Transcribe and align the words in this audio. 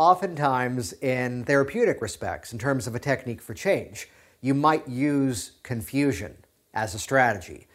oftentimes 0.00 0.94
in 0.94 1.44
therapeutic 1.44 2.00
respects, 2.00 2.54
in 2.54 2.58
terms 2.58 2.86
of 2.86 2.94
a 2.94 2.98
technique 2.98 3.42
for 3.42 3.52
change, 3.52 4.08
you 4.40 4.54
might 4.54 4.88
use 4.88 5.52
confusion 5.62 6.34
as 6.72 6.94
a 6.94 6.98
strategy. 6.98 7.66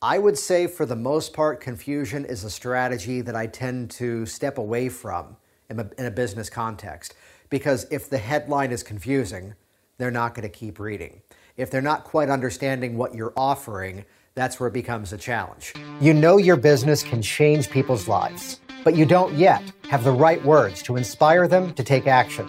I 0.00 0.18
would 0.18 0.38
say, 0.38 0.68
for 0.68 0.86
the 0.86 0.94
most 0.94 1.32
part, 1.32 1.60
confusion 1.60 2.24
is 2.24 2.44
a 2.44 2.50
strategy 2.50 3.20
that 3.22 3.34
I 3.34 3.48
tend 3.48 3.90
to 3.92 4.24
step 4.26 4.58
away 4.58 4.88
from 4.90 5.36
in 5.70 5.80
a, 5.80 5.90
in 5.98 6.06
a 6.06 6.10
business 6.12 6.48
context. 6.48 7.16
Because 7.50 7.88
if 7.90 8.08
the 8.08 8.18
headline 8.18 8.70
is 8.70 8.84
confusing, 8.84 9.54
they're 9.98 10.12
not 10.12 10.36
going 10.36 10.48
to 10.48 10.56
keep 10.56 10.78
reading. 10.78 11.20
If 11.56 11.72
they're 11.72 11.82
not 11.82 12.04
quite 12.04 12.28
understanding 12.28 12.96
what 12.96 13.12
you're 13.12 13.32
offering, 13.36 14.04
that's 14.34 14.58
where 14.58 14.68
it 14.68 14.72
becomes 14.72 15.12
a 15.12 15.18
challenge. 15.18 15.74
You 16.00 16.14
know 16.14 16.36
your 16.36 16.56
business 16.56 17.02
can 17.02 17.20
change 17.22 17.70
people's 17.70 18.06
lives, 18.06 18.60
but 18.84 18.96
you 18.96 19.06
don't 19.06 19.34
yet 19.34 19.62
have 19.88 20.04
the 20.04 20.10
right 20.10 20.44
words 20.44 20.82
to 20.82 20.96
inspire 20.96 21.46
them 21.46 21.72
to 21.74 21.84
take 21.84 22.06
action. 22.06 22.48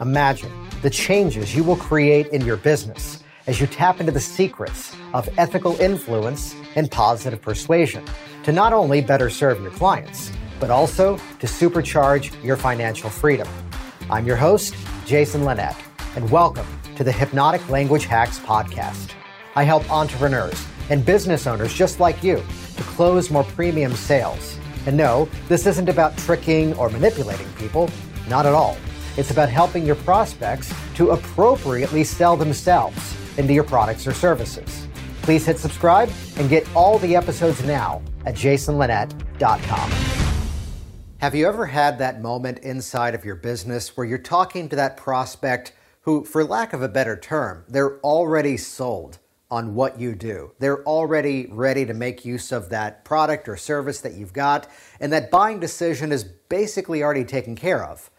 Imagine 0.00 0.52
the 0.82 0.90
changes 0.90 1.54
you 1.54 1.64
will 1.64 1.76
create 1.76 2.26
in 2.28 2.44
your 2.44 2.56
business 2.56 3.22
as 3.46 3.60
you 3.60 3.66
tap 3.66 4.00
into 4.00 4.12
the 4.12 4.20
secrets 4.20 4.94
of 5.12 5.28
ethical 5.38 5.78
influence 5.80 6.54
and 6.76 6.90
positive 6.90 7.40
persuasion 7.42 8.04
to 8.42 8.52
not 8.52 8.72
only 8.72 9.00
better 9.00 9.28
serve 9.28 9.60
your 9.60 9.70
clients, 9.72 10.30
but 10.60 10.70
also 10.70 11.16
to 11.40 11.46
supercharge 11.46 12.32
your 12.44 12.56
financial 12.56 13.10
freedom. 13.10 13.48
I'm 14.10 14.26
your 14.26 14.36
host, 14.36 14.74
Jason 15.06 15.44
Linett, 15.44 15.76
and 16.14 16.30
welcome 16.30 16.66
to 16.96 17.04
the 17.04 17.12
Hypnotic 17.12 17.68
Language 17.68 18.04
Hacks 18.04 18.38
Podcast. 18.38 19.10
I 19.56 19.64
help 19.64 19.90
entrepreneurs 19.90 20.64
and 20.90 21.04
business 21.04 21.46
owners 21.46 21.74
just 21.74 22.00
like 22.00 22.22
you 22.22 22.42
to 22.76 22.82
close 22.82 23.30
more 23.30 23.44
premium 23.44 23.94
sales. 23.94 24.58
And 24.86 24.96
no, 24.96 25.28
this 25.48 25.66
isn't 25.66 25.88
about 25.88 26.16
tricking 26.18 26.74
or 26.74 26.90
manipulating 26.90 27.50
people, 27.54 27.90
not 28.28 28.46
at 28.46 28.54
all. 28.54 28.76
It's 29.16 29.30
about 29.30 29.48
helping 29.48 29.86
your 29.86 29.96
prospects 29.96 30.72
to 30.96 31.10
appropriately 31.10 32.04
sell 32.04 32.36
themselves 32.36 33.16
into 33.38 33.52
your 33.52 33.64
products 33.64 34.06
or 34.06 34.12
services. 34.12 34.88
Please 35.22 35.46
hit 35.46 35.58
subscribe 35.58 36.10
and 36.36 36.48
get 36.50 36.68
all 36.74 36.98
the 36.98 37.16
episodes 37.16 37.62
now 37.64 38.02
at 38.26 38.34
jasonlinett.com. 38.34 39.90
Have 41.18 41.34
you 41.34 41.48
ever 41.48 41.64
had 41.64 41.98
that 41.98 42.20
moment 42.20 42.58
inside 42.58 43.14
of 43.14 43.24
your 43.24 43.36
business 43.36 43.96
where 43.96 44.06
you're 44.06 44.18
talking 44.18 44.68
to 44.68 44.76
that 44.76 44.96
prospect 44.96 45.72
who, 46.02 46.22
for 46.24 46.44
lack 46.44 46.74
of 46.74 46.82
a 46.82 46.88
better 46.88 47.16
term, 47.16 47.64
they're 47.68 47.98
already 48.00 48.58
sold 48.58 49.18
on 49.54 49.74
what 49.74 50.00
you 50.00 50.14
do? 50.14 50.52
They're 50.58 50.82
already 50.84 51.46
ready 51.50 51.86
to 51.86 51.94
make 51.94 52.24
use 52.24 52.52
of 52.52 52.68
that 52.70 53.04
product 53.04 53.48
or 53.48 53.56
service 53.56 54.00
that 54.00 54.14
you've 54.14 54.32
got, 54.32 54.68
and 55.00 55.12
that 55.12 55.30
buying 55.30 55.60
decision 55.60 56.12
is 56.12 56.24
basically 56.24 57.02
already 57.02 57.24
taken 57.24 57.54
care 57.54 57.84
of. 57.84 58.10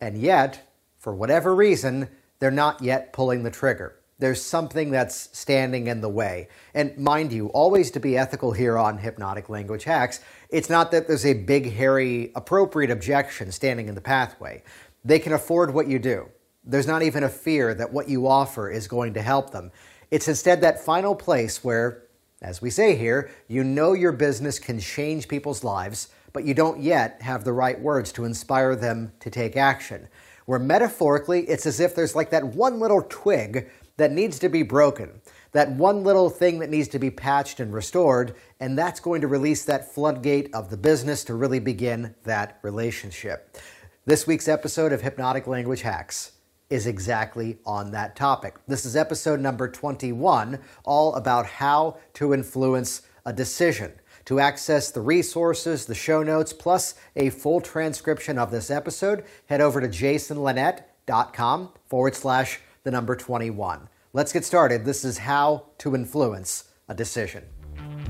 And 0.00 0.18
yet, 0.18 0.72
for 0.98 1.14
whatever 1.14 1.54
reason, 1.54 2.08
they're 2.38 2.50
not 2.50 2.82
yet 2.82 3.12
pulling 3.12 3.42
the 3.42 3.50
trigger 3.50 4.00
there's 4.20 4.42
something 4.42 4.90
that's 4.90 5.30
standing 5.32 5.86
in 5.86 6.02
the 6.02 6.08
way. 6.08 6.48
And 6.74 6.96
mind 6.98 7.32
you, 7.32 7.48
always 7.48 7.90
to 7.92 8.00
be 8.00 8.16
ethical 8.18 8.52
here 8.52 8.76
on 8.78 8.98
Hypnotic 8.98 9.48
Language 9.48 9.84
Hacks, 9.84 10.20
it's 10.50 10.68
not 10.68 10.90
that 10.90 11.08
there's 11.08 11.24
a 11.24 11.32
big, 11.32 11.72
hairy, 11.72 12.30
appropriate 12.36 12.90
objection 12.90 13.50
standing 13.50 13.88
in 13.88 13.94
the 13.94 14.00
pathway. 14.00 14.62
They 15.04 15.18
can 15.18 15.32
afford 15.32 15.72
what 15.72 15.88
you 15.88 15.98
do. 15.98 16.28
There's 16.64 16.86
not 16.86 17.02
even 17.02 17.24
a 17.24 17.28
fear 17.30 17.74
that 17.74 17.92
what 17.92 18.10
you 18.10 18.28
offer 18.28 18.70
is 18.70 18.86
going 18.86 19.14
to 19.14 19.22
help 19.22 19.50
them. 19.50 19.72
It's 20.10 20.26
instead 20.26 20.60
that 20.60 20.84
final 20.84 21.14
place 21.14 21.62
where, 21.62 22.02
as 22.42 22.60
we 22.60 22.68
say 22.68 22.96
here, 22.96 23.30
you 23.46 23.62
know 23.62 23.92
your 23.92 24.10
business 24.10 24.58
can 24.58 24.80
change 24.80 25.28
people's 25.28 25.62
lives, 25.62 26.08
but 26.32 26.44
you 26.44 26.52
don't 26.52 26.80
yet 26.80 27.22
have 27.22 27.44
the 27.44 27.52
right 27.52 27.80
words 27.80 28.10
to 28.12 28.24
inspire 28.24 28.74
them 28.74 29.12
to 29.20 29.30
take 29.30 29.56
action. 29.56 30.08
Where 30.46 30.58
metaphorically, 30.58 31.48
it's 31.48 31.64
as 31.64 31.78
if 31.78 31.94
there's 31.94 32.16
like 32.16 32.30
that 32.30 32.44
one 32.44 32.80
little 32.80 33.06
twig 33.08 33.70
that 33.98 34.10
needs 34.10 34.40
to 34.40 34.48
be 34.48 34.64
broken, 34.64 35.20
that 35.52 35.70
one 35.70 36.02
little 36.02 36.28
thing 36.28 36.58
that 36.58 36.70
needs 36.70 36.88
to 36.88 36.98
be 36.98 37.10
patched 37.10 37.60
and 37.60 37.72
restored, 37.72 38.34
and 38.58 38.76
that's 38.76 38.98
going 38.98 39.20
to 39.20 39.28
release 39.28 39.64
that 39.64 39.94
floodgate 39.94 40.52
of 40.52 40.70
the 40.70 40.76
business 40.76 41.22
to 41.24 41.34
really 41.34 41.60
begin 41.60 42.16
that 42.24 42.58
relationship. 42.62 43.58
This 44.06 44.26
week's 44.26 44.48
episode 44.48 44.92
of 44.92 45.02
Hypnotic 45.02 45.46
Language 45.46 45.82
Hacks 45.82 46.32
is 46.70 46.86
exactly 46.86 47.58
on 47.66 47.90
that 47.90 48.16
topic. 48.16 48.56
This 48.66 48.86
is 48.86 48.96
episode 48.96 49.40
number 49.40 49.68
21, 49.68 50.60
all 50.84 51.14
about 51.16 51.44
how 51.44 51.98
to 52.14 52.32
influence 52.32 53.02
a 53.26 53.32
decision. 53.32 53.92
To 54.26 54.38
access 54.38 54.90
the 54.90 55.00
resources, 55.00 55.86
the 55.86 55.94
show 55.94 56.22
notes, 56.22 56.52
plus 56.52 56.94
a 57.16 57.30
full 57.30 57.60
transcription 57.60 58.38
of 58.38 58.52
this 58.52 58.70
episode, 58.70 59.24
head 59.46 59.60
over 59.60 59.80
to 59.80 59.88
jasonlinett.com 59.88 61.70
forward 61.86 62.14
slash 62.14 62.60
the 62.84 62.90
number 62.92 63.16
21. 63.16 63.88
Let's 64.12 64.32
get 64.32 64.44
started. 64.44 64.84
This 64.84 65.04
is 65.04 65.18
how 65.18 65.66
to 65.78 65.94
influence 65.94 66.64
a 66.88 66.94
decision. 66.94 67.44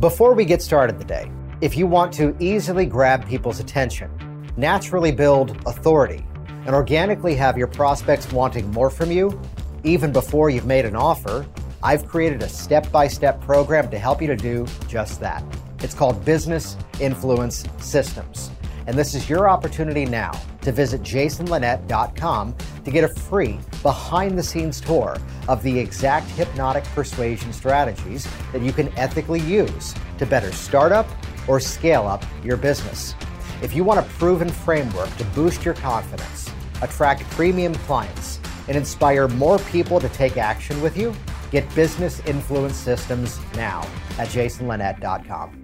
Before 0.01 0.35
we 0.35 0.45
get 0.45 0.61
started 0.61 0.99
today, 0.99 1.31
if 1.61 1.77
you 1.77 1.87
want 1.87 2.13
to 2.15 2.37
easily 2.39 2.87
grab 2.87 3.27
people's 3.27 3.61
attention, 3.61 4.11
naturally 4.57 5.13
build 5.13 5.57
authority, 5.67 6.25
and 6.67 6.75
organically 6.75 7.35
have 7.35 7.57
your 7.57 7.67
prospects 7.67 8.31
wanting 8.33 8.71
more 8.71 8.91
from 8.91 9.11
you, 9.11 9.41
even 9.85 10.13
before 10.13 10.51
you've 10.51 10.67
made 10.67 10.85
an 10.85 10.97
offer, 10.97 11.47
I've 11.83 12.07
created 12.07 12.43
a 12.43 12.49
step 12.49 12.91
by 12.93 13.09
step 13.09 13.41
program 13.41 13.91
to 13.91 13.99
help 13.99 14.21
you 14.21 14.29
to 14.29 14.37
do 14.37 14.67
just 14.87 15.21
that. 15.21 15.43
It's 15.81 15.95
called 15.95 16.25
Business 16.25 16.77
Influence 17.01 17.65
Systems. 17.79 18.51
And 18.87 18.99
this 18.99 19.15
is 19.15 19.31
your 19.31 19.49
opportunity 19.49 20.05
now 20.05 20.33
to 20.63 20.73
visit 20.73 21.03
jasonlinett.com 21.03 22.55
to 22.85 22.91
get 22.91 23.05
a 23.05 23.09
free 23.09 23.59
behind 23.83 24.39
the 24.39 24.43
scenes 24.43 24.81
tour 24.81 25.17
of 25.49 25.63
the 25.63 25.79
exact 25.79 26.29
hypnotic 26.31 26.85
persuasion 26.87 27.53
strategies 27.53 28.29
that 28.53 28.61
you 28.61 28.73
can 28.73 28.89
ethically 28.99 29.41
use 29.41 29.95
to 30.19 30.27
better 30.27 30.53
start 30.53 30.93
up 30.93 31.07
or 31.49 31.61
scale 31.61 32.07
up 32.07 32.25
your 32.45 32.57
business. 32.57 33.15
If 33.63 33.75
you 33.75 33.85
want 33.85 34.01
a 34.01 34.11
proven 34.15 34.49
framework 34.49 35.15
to 35.17 35.25
boost 35.27 35.65
your 35.65 35.75
confidence, 35.75 36.50
attract 36.83 37.23
premium 37.31 37.75
clients, 37.75 38.41
and 38.69 38.77
inspire 38.77 39.29
more 39.29 39.59
people 39.59 40.01
to 40.01 40.09
take 40.11 40.37
action 40.37 40.81
with 40.81 40.97
you, 40.97 41.15
get 41.51 41.73
business 41.75 42.21
influence 42.27 42.77
systems 42.77 43.41
now 43.55 43.81
at 44.19 44.29
jasonlinett.com. 44.29 45.60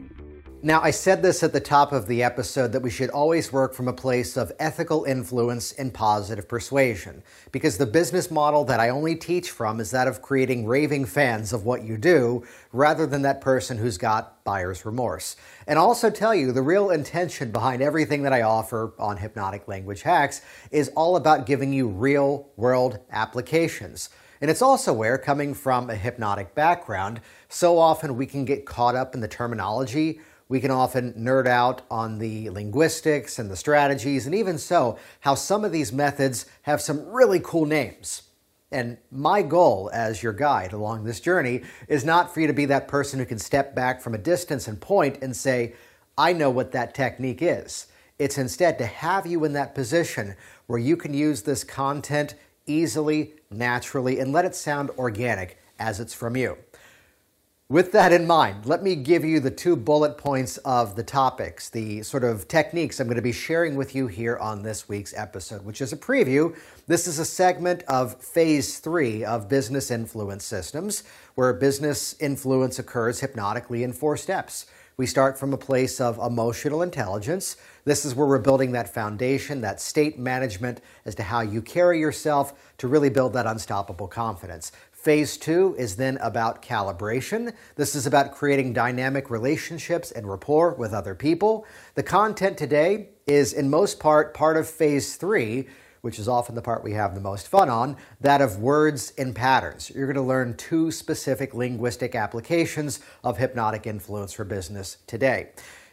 Now, 0.62 0.80
I 0.80 0.90
said 0.90 1.22
this 1.22 1.42
at 1.42 1.52
the 1.52 1.60
top 1.60 1.92
of 1.92 2.08
the 2.08 2.22
episode 2.22 2.72
that 2.72 2.80
we 2.80 2.90
should 2.90 3.10
always 3.10 3.52
work 3.52 3.74
from 3.74 3.88
a 3.88 3.92
place 3.92 4.38
of 4.38 4.50
ethical 4.58 5.04
influence 5.04 5.72
and 5.72 5.92
positive 5.92 6.48
persuasion, 6.48 7.22
because 7.52 7.76
the 7.76 7.86
business 7.86 8.30
model 8.30 8.64
that 8.64 8.80
I 8.80 8.88
only 8.88 9.16
teach 9.16 9.50
from 9.50 9.80
is 9.80 9.90
that 9.90 10.08
of 10.08 10.22
creating 10.22 10.66
raving 10.66 11.04
fans 11.04 11.52
of 11.52 11.66
what 11.66 11.82
you 11.82 11.98
do, 11.98 12.42
rather 12.72 13.06
than 13.06 13.20
that 13.22 13.42
person 13.42 13.76
who's 13.76 13.98
got 13.98 14.42
buyer's 14.44 14.86
remorse. 14.86 15.36
And 15.66 15.78
I'll 15.78 15.84
also 15.86 16.08
tell 16.08 16.34
you 16.34 16.52
the 16.52 16.62
real 16.62 16.90
intention 16.90 17.52
behind 17.52 17.82
everything 17.82 18.22
that 18.22 18.32
I 18.32 18.42
offer 18.42 18.94
on 18.98 19.18
Hypnotic 19.18 19.68
Language 19.68 20.02
Hacks 20.02 20.40
is 20.70 20.88
all 20.96 21.16
about 21.16 21.46
giving 21.46 21.72
you 21.72 21.86
real 21.86 22.48
world 22.56 22.98
applications. 23.12 24.08
And 24.40 24.50
it's 24.50 24.62
also 24.62 24.92
where, 24.92 25.18
coming 25.18 25.52
from 25.54 25.90
a 25.90 25.94
hypnotic 25.94 26.54
background, 26.54 27.20
so 27.48 27.78
often 27.78 28.16
we 28.16 28.26
can 28.26 28.46
get 28.46 28.64
caught 28.64 28.94
up 28.94 29.14
in 29.14 29.20
the 29.20 29.28
terminology 29.28 30.20
we 30.48 30.60
can 30.60 30.70
often 30.70 31.12
nerd 31.14 31.46
out 31.46 31.82
on 31.90 32.18
the 32.18 32.50
linguistics 32.50 33.38
and 33.38 33.50
the 33.50 33.56
strategies, 33.56 34.26
and 34.26 34.34
even 34.34 34.58
so, 34.58 34.98
how 35.20 35.34
some 35.34 35.64
of 35.64 35.72
these 35.72 35.92
methods 35.92 36.46
have 36.62 36.80
some 36.80 37.06
really 37.08 37.40
cool 37.42 37.66
names. 37.66 38.22
And 38.70 38.98
my 39.10 39.42
goal 39.42 39.90
as 39.92 40.22
your 40.22 40.32
guide 40.32 40.72
along 40.72 41.04
this 41.04 41.20
journey 41.20 41.62
is 41.88 42.04
not 42.04 42.32
for 42.32 42.40
you 42.40 42.46
to 42.46 42.52
be 42.52 42.64
that 42.66 42.88
person 42.88 43.18
who 43.18 43.24
can 43.24 43.38
step 43.38 43.74
back 43.74 44.00
from 44.00 44.14
a 44.14 44.18
distance 44.18 44.66
and 44.68 44.80
point 44.80 45.18
and 45.22 45.36
say, 45.36 45.74
I 46.18 46.32
know 46.32 46.50
what 46.50 46.72
that 46.72 46.94
technique 46.94 47.42
is. 47.42 47.86
It's 48.18 48.38
instead 48.38 48.78
to 48.78 48.86
have 48.86 49.26
you 49.26 49.44
in 49.44 49.52
that 49.52 49.74
position 49.74 50.34
where 50.66 50.78
you 50.78 50.96
can 50.96 51.14
use 51.14 51.42
this 51.42 51.64
content 51.64 52.34
easily, 52.66 53.34
naturally, 53.50 54.18
and 54.18 54.32
let 54.32 54.44
it 54.44 54.54
sound 54.54 54.90
organic 54.98 55.58
as 55.78 56.00
it's 56.00 56.14
from 56.14 56.36
you. 56.36 56.56
With 57.68 57.90
that 57.92 58.12
in 58.12 58.28
mind, 58.28 58.64
let 58.64 58.84
me 58.84 58.94
give 58.94 59.24
you 59.24 59.40
the 59.40 59.50
two 59.50 59.74
bullet 59.74 60.16
points 60.16 60.56
of 60.58 60.94
the 60.94 61.02
topics, 61.02 61.68
the 61.68 62.04
sort 62.04 62.22
of 62.22 62.46
techniques 62.46 63.00
I'm 63.00 63.08
going 63.08 63.16
to 63.16 63.22
be 63.22 63.32
sharing 63.32 63.74
with 63.74 63.92
you 63.92 64.06
here 64.06 64.36
on 64.36 64.62
this 64.62 64.88
week's 64.88 65.12
episode, 65.16 65.64
which 65.64 65.80
is 65.80 65.92
a 65.92 65.96
preview. 65.96 66.56
This 66.86 67.08
is 67.08 67.18
a 67.18 67.24
segment 67.24 67.82
of 67.88 68.22
phase 68.22 68.78
three 68.78 69.24
of 69.24 69.48
business 69.48 69.90
influence 69.90 70.44
systems, 70.44 71.02
where 71.34 71.52
business 71.52 72.14
influence 72.20 72.78
occurs 72.78 73.18
hypnotically 73.18 73.82
in 73.82 73.92
four 73.92 74.16
steps. 74.16 74.66
We 74.96 75.06
start 75.06 75.38
from 75.38 75.52
a 75.52 75.58
place 75.58 76.00
of 76.00 76.18
emotional 76.18 76.80
intelligence. 76.80 77.58
This 77.84 78.06
is 78.06 78.14
where 78.14 78.26
we're 78.26 78.38
building 78.38 78.72
that 78.72 78.94
foundation, 78.94 79.60
that 79.60 79.78
state 79.78 80.18
management 80.18 80.80
as 81.04 81.14
to 81.16 81.22
how 81.22 81.40
you 81.42 81.60
carry 81.60 82.00
yourself 82.00 82.54
to 82.78 82.88
really 82.88 83.10
build 83.10 83.34
that 83.34 83.44
unstoppable 83.44 84.08
confidence. 84.08 84.72
Phase 85.06 85.36
two 85.36 85.76
is 85.78 85.94
then 85.94 86.16
about 86.16 86.62
calibration. 86.62 87.52
This 87.76 87.94
is 87.94 88.08
about 88.08 88.32
creating 88.32 88.72
dynamic 88.72 89.30
relationships 89.30 90.10
and 90.10 90.28
rapport 90.28 90.74
with 90.74 90.92
other 90.92 91.14
people. 91.14 91.64
The 91.94 92.02
content 92.02 92.58
today 92.58 93.10
is, 93.24 93.52
in 93.52 93.70
most 93.70 94.00
part, 94.00 94.34
part 94.34 94.56
of 94.56 94.68
phase 94.68 95.14
three, 95.14 95.68
which 96.00 96.18
is 96.18 96.26
often 96.26 96.56
the 96.56 96.60
part 96.60 96.82
we 96.82 96.94
have 96.94 97.14
the 97.14 97.20
most 97.20 97.46
fun 97.46 97.68
on, 97.68 97.96
that 98.20 98.40
of 98.40 98.58
words 98.58 99.12
and 99.16 99.32
patterns. 99.32 99.92
You're 99.94 100.12
going 100.12 100.16
to 100.16 100.22
learn 100.22 100.56
two 100.56 100.90
specific 100.90 101.54
linguistic 101.54 102.16
applications 102.16 102.98
of 103.22 103.38
hypnotic 103.38 103.86
influence 103.86 104.32
for 104.32 104.42
business 104.42 104.96
today. 105.06 105.50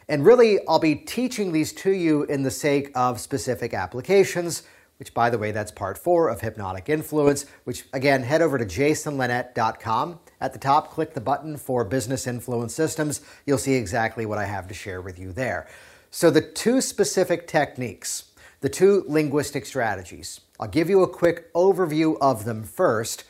And 0.08 0.26
really, 0.26 0.58
I'll 0.66 0.80
be 0.80 0.96
teaching 0.96 1.52
these 1.52 1.72
to 1.74 1.92
you 1.92 2.24
in 2.24 2.42
the 2.42 2.50
sake 2.50 2.90
of 2.96 3.20
specific 3.20 3.74
applications, 3.74 4.64
which, 4.98 5.14
by 5.14 5.30
the 5.30 5.38
way, 5.38 5.50
that's 5.50 5.72
part 5.72 5.98
four 5.98 6.28
of 6.28 6.40
Hypnotic 6.40 6.88
Influence, 6.88 7.46
which, 7.64 7.84
again, 7.92 8.22
head 8.22 8.42
over 8.42 8.58
to 8.58 8.64
jasonlinett.com. 8.64 10.20
At 10.40 10.52
the 10.52 10.58
top, 10.58 10.90
click 10.90 11.14
the 11.14 11.20
button 11.20 11.56
for 11.56 11.84
Business 11.84 12.26
Influence 12.26 12.74
Systems. 12.74 13.20
You'll 13.46 13.58
see 13.58 13.74
exactly 13.74 14.26
what 14.26 14.38
I 14.38 14.44
have 14.44 14.68
to 14.68 14.74
share 14.74 15.00
with 15.00 15.18
you 15.18 15.32
there. 15.32 15.66
So, 16.10 16.30
the 16.30 16.40
two 16.40 16.80
specific 16.80 17.46
techniques 17.46 18.30
the 18.64 18.70
two 18.70 19.04
linguistic 19.06 19.66
strategies. 19.66 20.40
I'll 20.58 20.68
give 20.68 20.88
you 20.88 21.02
a 21.02 21.06
quick 21.06 21.52
overview 21.52 22.16
of 22.18 22.46
them 22.46 22.62
first, 22.62 23.24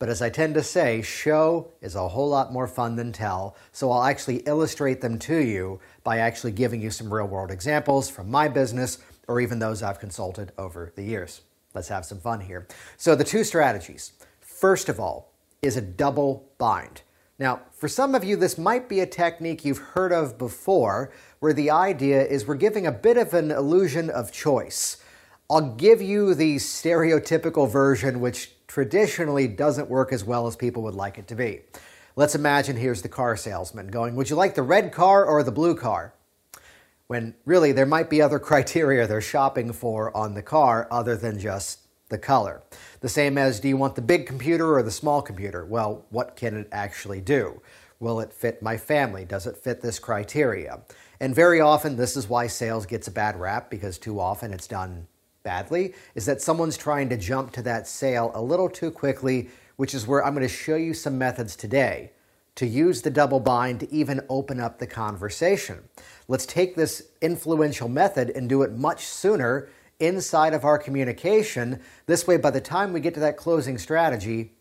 but 0.00 0.08
as 0.08 0.20
I 0.20 0.30
tend 0.30 0.54
to 0.54 0.64
say, 0.64 1.00
show 1.00 1.70
is 1.80 1.94
a 1.94 2.08
whole 2.08 2.28
lot 2.28 2.52
more 2.52 2.66
fun 2.66 2.96
than 2.96 3.12
tell, 3.12 3.54
so 3.70 3.92
I'll 3.92 4.02
actually 4.02 4.38
illustrate 4.46 5.00
them 5.00 5.16
to 5.20 5.36
you 5.36 5.78
by 6.02 6.18
actually 6.18 6.50
giving 6.50 6.82
you 6.82 6.90
some 6.90 7.14
real 7.14 7.28
world 7.28 7.52
examples 7.52 8.10
from 8.10 8.32
my 8.32 8.48
business 8.48 8.98
or 9.28 9.40
even 9.40 9.58
those 9.58 9.82
I've 9.82 10.00
consulted 10.00 10.52
over 10.58 10.92
the 10.96 11.02
years. 11.02 11.42
Let's 11.74 11.88
have 11.88 12.04
some 12.04 12.18
fun 12.18 12.40
here. 12.40 12.66
So, 12.96 13.14
the 13.14 13.24
two 13.24 13.44
strategies. 13.44 14.12
First 14.40 14.88
of 14.88 14.98
all, 14.98 15.32
is 15.62 15.76
a 15.76 15.80
double 15.82 16.50
bind. 16.58 17.02
Now, 17.38 17.62
for 17.72 17.88
some 17.88 18.14
of 18.14 18.22
you, 18.22 18.36
this 18.36 18.58
might 18.58 18.88
be 18.88 19.00
a 19.00 19.06
technique 19.06 19.64
you've 19.64 19.78
heard 19.78 20.12
of 20.12 20.36
before, 20.36 21.10
where 21.38 21.54
the 21.54 21.70
idea 21.70 22.22
is 22.22 22.46
we're 22.46 22.54
giving 22.54 22.86
a 22.86 22.92
bit 22.92 23.16
of 23.16 23.32
an 23.32 23.50
illusion 23.50 24.10
of 24.10 24.30
choice. 24.30 24.98
I'll 25.48 25.74
give 25.74 26.02
you 26.02 26.34
the 26.34 26.56
stereotypical 26.56 27.70
version, 27.70 28.20
which 28.20 28.52
traditionally 28.66 29.48
doesn't 29.48 29.88
work 29.88 30.12
as 30.12 30.22
well 30.22 30.46
as 30.46 30.54
people 30.54 30.82
would 30.82 30.94
like 30.94 31.18
it 31.18 31.26
to 31.28 31.34
be. 31.34 31.62
Let's 32.14 32.34
imagine 32.34 32.76
here's 32.76 33.02
the 33.02 33.08
car 33.08 33.36
salesman 33.36 33.88
going, 33.88 34.16
Would 34.16 34.28
you 34.28 34.36
like 34.36 34.54
the 34.54 34.62
red 34.62 34.92
car 34.92 35.24
or 35.24 35.42
the 35.42 35.50
blue 35.50 35.74
car? 35.74 36.14
When 37.10 37.34
really 37.44 37.72
there 37.72 37.86
might 37.86 38.08
be 38.08 38.22
other 38.22 38.38
criteria 38.50 39.04
they're 39.04 39.20
shopping 39.20 39.72
for 39.72 40.16
on 40.16 40.34
the 40.34 40.44
car 40.44 40.86
other 40.92 41.16
than 41.16 41.40
just 41.40 41.80
the 42.08 42.18
color. 42.18 42.62
The 43.00 43.08
same 43.08 43.36
as 43.36 43.58
do 43.58 43.66
you 43.66 43.76
want 43.76 43.96
the 43.96 44.00
big 44.00 44.28
computer 44.28 44.76
or 44.76 44.84
the 44.84 44.92
small 44.92 45.20
computer? 45.20 45.66
Well, 45.66 46.04
what 46.10 46.36
can 46.36 46.56
it 46.56 46.68
actually 46.70 47.20
do? 47.20 47.60
Will 47.98 48.20
it 48.20 48.32
fit 48.32 48.62
my 48.62 48.76
family? 48.76 49.24
Does 49.24 49.48
it 49.48 49.56
fit 49.56 49.82
this 49.82 49.98
criteria? 49.98 50.82
And 51.18 51.34
very 51.34 51.60
often, 51.60 51.96
this 51.96 52.16
is 52.16 52.28
why 52.28 52.46
sales 52.46 52.86
gets 52.86 53.08
a 53.08 53.10
bad 53.10 53.34
rap 53.40 53.70
because 53.70 53.98
too 53.98 54.20
often 54.20 54.52
it's 54.52 54.68
done 54.68 55.08
badly, 55.42 55.94
is 56.14 56.26
that 56.26 56.40
someone's 56.40 56.76
trying 56.76 57.08
to 57.08 57.16
jump 57.16 57.50
to 57.54 57.62
that 57.62 57.88
sale 57.88 58.30
a 58.36 58.40
little 58.40 58.68
too 58.68 58.92
quickly, 58.92 59.50
which 59.74 59.94
is 59.94 60.06
where 60.06 60.24
I'm 60.24 60.34
going 60.34 60.46
to 60.46 60.54
show 60.54 60.76
you 60.76 60.94
some 60.94 61.18
methods 61.18 61.56
today 61.56 62.12
to 62.60 62.66
use 62.66 63.00
the 63.00 63.10
double 63.10 63.40
bind 63.40 63.80
to 63.80 63.90
even 63.90 64.20
open 64.28 64.60
up 64.60 64.78
the 64.78 64.86
conversation. 64.86 65.78
Let's 66.30 66.46
take 66.46 66.76
this 66.76 67.08
influential 67.20 67.88
method 67.88 68.30
and 68.30 68.48
do 68.48 68.62
it 68.62 68.70
much 68.70 69.04
sooner 69.04 69.68
inside 69.98 70.54
of 70.54 70.64
our 70.64 70.78
communication. 70.78 71.80
This 72.06 72.24
way, 72.24 72.36
by 72.36 72.52
the 72.52 72.60
time 72.60 72.92
we 72.92 73.00
get 73.00 73.14
to 73.14 73.20
that 73.20 73.36
closing 73.36 73.76
strategy, 73.78 74.52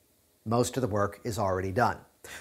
most 0.45 0.77
of 0.77 0.81
the 0.81 0.88
work 0.88 1.19
is 1.24 1.38
already 1.38 1.71
done. 1.71 1.98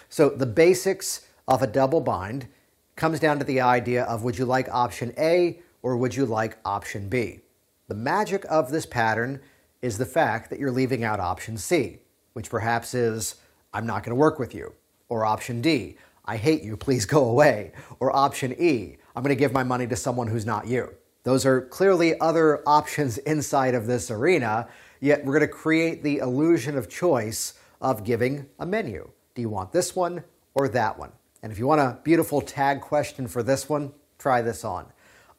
So, 0.09 0.31
the 0.31 0.47
basics 0.47 1.27
of 1.47 1.61
a 1.61 1.67
double 1.67 2.01
bind 2.01 2.49
comes 2.97 3.21
down 3.21 3.39
to 3.39 3.45
the 3.45 3.61
idea 3.61 4.05
of 4.05 4.23
would 4.23 4.39
you 4.39 4.47
like 4.47 4.67
option 4.71 5.13
A 5.19 5.61
or 5.83 5.99
would 5.99 6.17
you 6.17 6.25
like 6.25 6.57
option 6.65 7.11
B? 7.11 7.41
The 7.89 7.95
magic 7.97 8.47
of 8.49 8.71
this 8.71 8.87
pattern 8.87 9.43
is 9.83 9.99
the 9.99 10.07
fact 10.07 10.49
that 10.49 10.59
you're 10.59 10.73
leaving 10.73 11.05
out 11.05 11.21
option 11.21 11.59
C, 11.59 11.99
which 12.33 12.49
perhaps 12.49 12.95
is 12.95 13.35
I'm 13.75 13.87
not 13.87 14.05
going 14.05 14.17
to 14.17 14.21
work 14.21 14.39
with 14.39 14.55
you, 14.55 14.73
or 15.11 15.27
option 15.27 15.61
D, 15.61 15.99
I 16.29 16.37
hate 16.37 16.63
you, 16.63 16.77
please 16.77 17.07
go 17.07 17.25
away, 17.25 17.73
or 18.01 18.15
option 18.15 18.55
E, 18.61 18.99
I'm 19.19 19.25
going 19.25 19.35
to 19.35 19.41
give 19.41 19.53
my 19.53 19.65
money 19.65 19.89
to 19.89 19.97
someone 19.97 20.29
who's 20.29 20.47
not 20.47 20.69
you. 20.69 20.95
Those 21.25 21.45
are 21.45 21.63
clearly 21.63 22.17
other 22.21 22.63
options 22.69 23.19
inside 23.19 23.75
of 23.75 23.89
this 23.89 24.13
arena, 24.13 24.69
yet 25.01 25.25
we're 25.25 25.37
going 25.37 25.51
to 25.51 25.53
create 25.53 26.05
the 26.05 26.19
illusion 26.19 26.79
of 26.79 26.89
choice 26.89 27.55
of 27.81 28.05
giving 28.05 28.47
a 28.61 28.65
menu. 28.65 29.11
Do 29.35 29.43
you 29.43 29.49
want 29.49 29.73
this 29.73 29.97
one 29.97 30.23
or 30.55 30.69
that 30.69 31.01
one? 31.01 31.11
And 31.43 31.51
if 31.51 31.59
you 31.59 31.67
want 31.67 31.81
a 31.81 31.99
beautiful 32.05 32.41
tag 32.41 32.81
question 32.81 33.27
for 33.27 33.43
this 33.43 33.69
one, 33.69 33.93
try 34.21 34.41
this 34.41 34.65
on. 34.65 34.87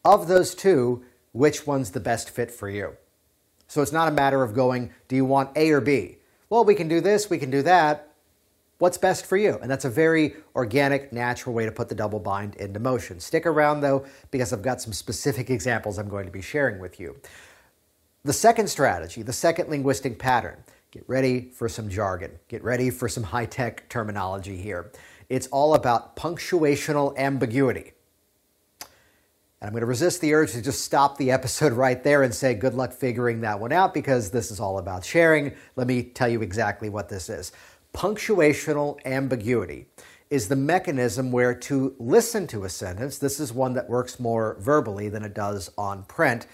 Of 0.04 0.28
those 0.28 0.56
two, 0.56 1.06
which 1.32 1.66
one's 1.66 1.92
the 1.92 2.02
best 2.02 2.30
fit 2.30 2.52
for 2.52 2.70
you? 2.70 2.98
So 3.70 3.82
it's 3.82 3.94
not 3.94 4.10
a 4.10 4.12
matter 4.12 4.44
of 4.44 4.54
going, 4.54 4.92
do 5.08 5.16
you 5.16 5.24
want 5.24 5.56
A 5.56 5.72
or 5.72 5.80
B? 5.80 6.18
Well, 6.50 6.66
we 6.66 6.76
can 6.76 6.90
do 6.90 7.00
this, 7.00 7.30
we 7.30 7.38
can 7.38 7.50
do 7.50 7.62
that 7.62 8.09
what's 8.80 8.98
best 8.98 9.26
for 9.26 9.38
you. 9.38 9.60
And 9.62 9.70
that's 9.70 9.86
a 9.86 9.90
very 9.90 10.36
organic, 10.56 11.14
natural 11.14 11.54
way 11.54 11.66
to 11.66 11.72
put 11.72 11.88
the 11.88 11.96
double 11.96 12.20
bind 12.20 12.56
into 12.56 12.80
motion. 12.80 13.20
Stick 13.20 13.46
around 13.46 13.82
though, 13.82 14.06
because 14.32 14.52
I've 14.52 14.64
got 14.64 14.82
some 14.82 14.94
specific 14.94 15.50
examples 15.52 16.00
I'm 16.00 16.10
going 16.10 16.26
to 16.26 16.32
be 16.32 16.42
sharing 16.42 16.80
with 16.80 17.00
you. 17.00 17.16
The 18.24 18.34
second 18.34 18.68
strategy, 18.68 19.22
the 19.22 19.32
second 19.34 19.70
linguistic 19.70 20.20
pattern, 20.20 20.64
get 20.92 21.08
ready 21.08 21.52
for 21.54 21.70
some 21.70 21.90
jargon, 21.90 22.32
get 22.48 22.64
ready 22.64 22.90
for 22.90 23.08
some 23.08 23.24
high 23.24 23.46
tech 23.46 23.88
terminology 23.88 24.58
here. 24.58 24.92
It's 25.30 25.48
all 25.48 25.76
about 25.76 26.16
punctuational 26.16 27.16
ambiguity. 27.18 27.94
And 29.62 29.68
I'm 29.68 29.74
going 29.74 29.82
to 29.82 29.88
resist 29.88 30.22
the 30.22 30.34
urge 30.34 30.54
to 30.54 30.62
just 30.62 30.84
stop 30.84 31.18
the 31.18 31.32
episode 31.32 31.74
right 31.86 32.02
there 32.04 32.24
and 32.24 32.34
say 32.34 32.54
good 32.54 32.74
luck 32.74 32.94
figuring 32.94 33.42
that 33.42 33.60
one 33.60 33.72
out 33.72 33.94
because 33.94 34.32
this 34.32 34.52
is 34.52 34.60
all 34.60 34.80
about 34.80 35.04
sharing. 35.04 35.54
Let 35.76 35.88
me 35.88 36.04
tell 36.04 36.30
you 36.30 36.42
exactly 36.42 36.90
what 36.90 37.10
this 37.10 37.30
is. 37.30 37.52
Punctuational 37.94 39.04
ambiguity 39.06 39.88
is 40.30 40.48
the 40.48 40.56
mechanism 40.56 41.32
where 41.32 41.56
to 41.56 41.96
listen 41.98 42.46
to 42.48 42.64
a 42.64 42.70
sentence, 42.70 43.18
this 43.18 43.40
is 43.40 43.52
one 43.52 43.74
that 43.74 43.90
works 43.90 44.20
more 44.20 44.56
verbally 44.60 45.10
than 45.10 45.24
it 45.24 45.34
does 45.34 45.72
on 45.78 46.04
print. 46.04 46.46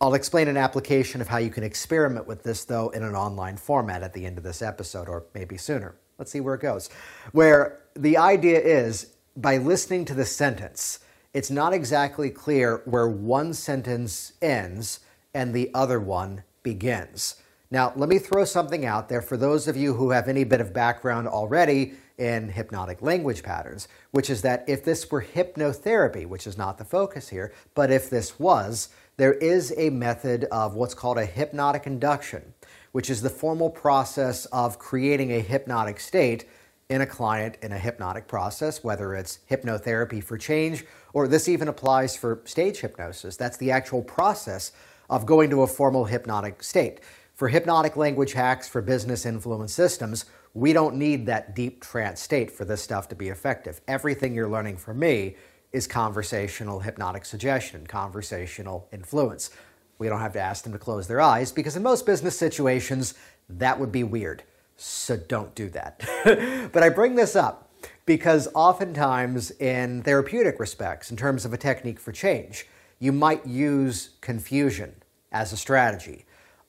I'll 0.00 0.14
explain 0.14 0.48
an 0.48 0.56
application 0.56 1.20
of 1.20 1.28
how 1.28 1.38
you 1.38 1.48
can 1.48 1.64
experiment 1.64 2.26
with 2.26 2.42
this, 2.42 2.64
though, 2.64 2.90
in 2.90 3.02
an 3.02 3.14
online 3.14 3.56
format 3.56 4.02
at 4.02 4.12
the 4.12 4.26
end 4.26 4.36
of 4.36 4.44
this 4.44 4.60
episode, 4.60 5.08
or 5.08 5.24
maybe 5.34 5.56
sooner. 5.56 5.94
Let's 6.18 6.30
see 6.30 6.40
where 6.40 6.54
it 6.54 6.60
goes. 6.60 6.90
Where 7.30 7.80
the 7.94 8.18
idea 8.18 8.60
is 8.60 9.14
by 9.36 9.56
listening 9.56 10.04
to 10.06 10.14
the 10.14 10.26
sentence, 10.26 10.98
it's 11.32 11.50
not 11.50 11.72
exactly 11.72 12.30
clear 12.30 12.82
where 12.84 13.08
one 13.08 13.54
sentence 13.54 14.34
ends 14.42 15.00
and 15.32 15.54
the 15.54 15.70
other 15.72 15.98
one 15.98 16.42
begins. 16.62 17.36
Now, 17.72 17.90
let 17.96 18.10
me 18.10 18.18
throw 18.18 18.44
something 18.44 18.84
out 18.84 19.08
there 19.08 19.22
for 19.22 19.38
those 19.38 19.66
of 19.66 19.78
you 19.78 19.94
who 19.94 20.10
have 20.10 20.28
any 20.28 20.44
bit 20.44 20.60
of 20.60 20.74
background 20.74 21.26
already 21.26 21.94
in 22.18 22.50
hypnotic 22.50 23.00
language 23.00 23.42
patterns, 23.42 23.88
which 24.10 24.28
is 24.28 24.42
that 24.42 24.62
if 24.68 24.84
this 24.84 25.10
were 25.10 25.22
hypnotherapy, 25.22 26.26
which 26.26 26.46
is 26.46 26.58
not 26.58 26.76
the 26.76 26.84
focus 26.84 27.30
here, 27.30 27.50
but 27.74 27.90
if 27.90 28.10
this 28.10 28.38
was, 28.38 28.90
there 29.16 29.32
is 29.32 29.72
a 29.78 29.88
method 29.88 30.44
of 30.52 30.74
what's 30.74 30.92
called 30.92 31.16
a 31.16 31.24
hypnotic 31.24 31.86
induction, 31.86 32.52
which 32.92 33.08
is 33.08 33.22
the 33.22 33.30
formal 33.30 33.70
process 33.70 34.44
of 34.46 34.78
creating 34.78 35.32
a 35.32 35.40
hypnotic 35.40 35.98
state 35.98 36.44
in 36.90 37.00
a 37.00 37.06
client 37.06 37.56
in 37.62 37.72
a 37.72 37.78
hypnotic 37.78 38.28
process, 38.28 38.84
whether 38.84 39.14
it's 39.14 39.38
hypnotherapy 39.50 40.22
for 40.22 40.36
change 40.36 40.84
or 41.14 41.26
this 41.26 41.48
even 41.48 41.68
applies 41.68 42.18
for 42.18 42.42
stage 42.44 42.80
hypnosis. 42.80 43.38
That's 43.38 43.56
the 43.56 43.70
actual 43.70 44.02
process 44.02 44.72
of 45.08 45.24
going 45.24 45.48
to 45.50 45.62
a 45.62 45.66
formal 45.66 46.04
hypnotic 46.04 46.62
state. 46.62 47.00
For 47.42 47.48
hypnotic 47.48 47.96
language 47.96 48.34
hacks 48.34 48.68
for 48.68 48.80
business 48.80 49.26
influence 49.26 49.74
systems, 49.74 50.26
we 50.54 50.72
don't 50.72 50.94
need 50.94 51.26
that 51.26 51.56
deep 51.56 51.82
trance 51.82 52.20
state 52.20 52.52
for 52.52 52.64
this 52.64 52.80
stuff 52.80 53.08
to 53.08 53.16
be 53.16 53.30
effective. 53.30 53.80
Everything 53.88 54.32
you're 54.32 54.48
learning 54.48 54.76
from 54.76 55.00
me 55.00 55.34
is 55.72 55.88
conversational 55.88 56.78
hypnotic 56.78 57.24
suggestion, 57.24 57.84
conversational 57.84 58.86
influence. 58.92 59.50
We 59.98 60.08
don't 60.08 60.20
have 60.20 60.34
to 60.34 60.40
ask 60.40 60.62
them 60.62 60.72
to 60.72 60.78
close 60.78 61.08
their 61.08 61.20
eyes 61.20 61.50
because 61.50 61.74
in 61.74 61.82
most 61.82 62.06
business 62.06 62.38
situations, 62.38 63.14
that 63.48 63.80
would 63.80 63.90
be 63.90 64.04
weird. 64.04 64.44
So 64.76 65.16
don't 65.16 65.52
do 65.56 65.68
that. 65.70 66.00
but 66.72 66.84
I 66.84 66.90
bring 66.90 67.16
this 67.16 67.34
up 67.34 67.72
because 68.06 68.46
oftentimes, 68.54 69.50
in 69.50 70.04
therapeutic 70.04 70.60
respects, 70.60 71.10
in 71.10 71.16
terms 71.16 71.44
of 71.44 71.52
a 71.52 71.58
technique 71.58 71.98
for 71.98 72.12
change, 72.12 72.68
you 73.00 73.10
might 73.10 73.44
use 73.44 74.10
confusion 74.20 74.94
as 75.32 75.52
a 75.52 75.56
strategy. 75.56 76.24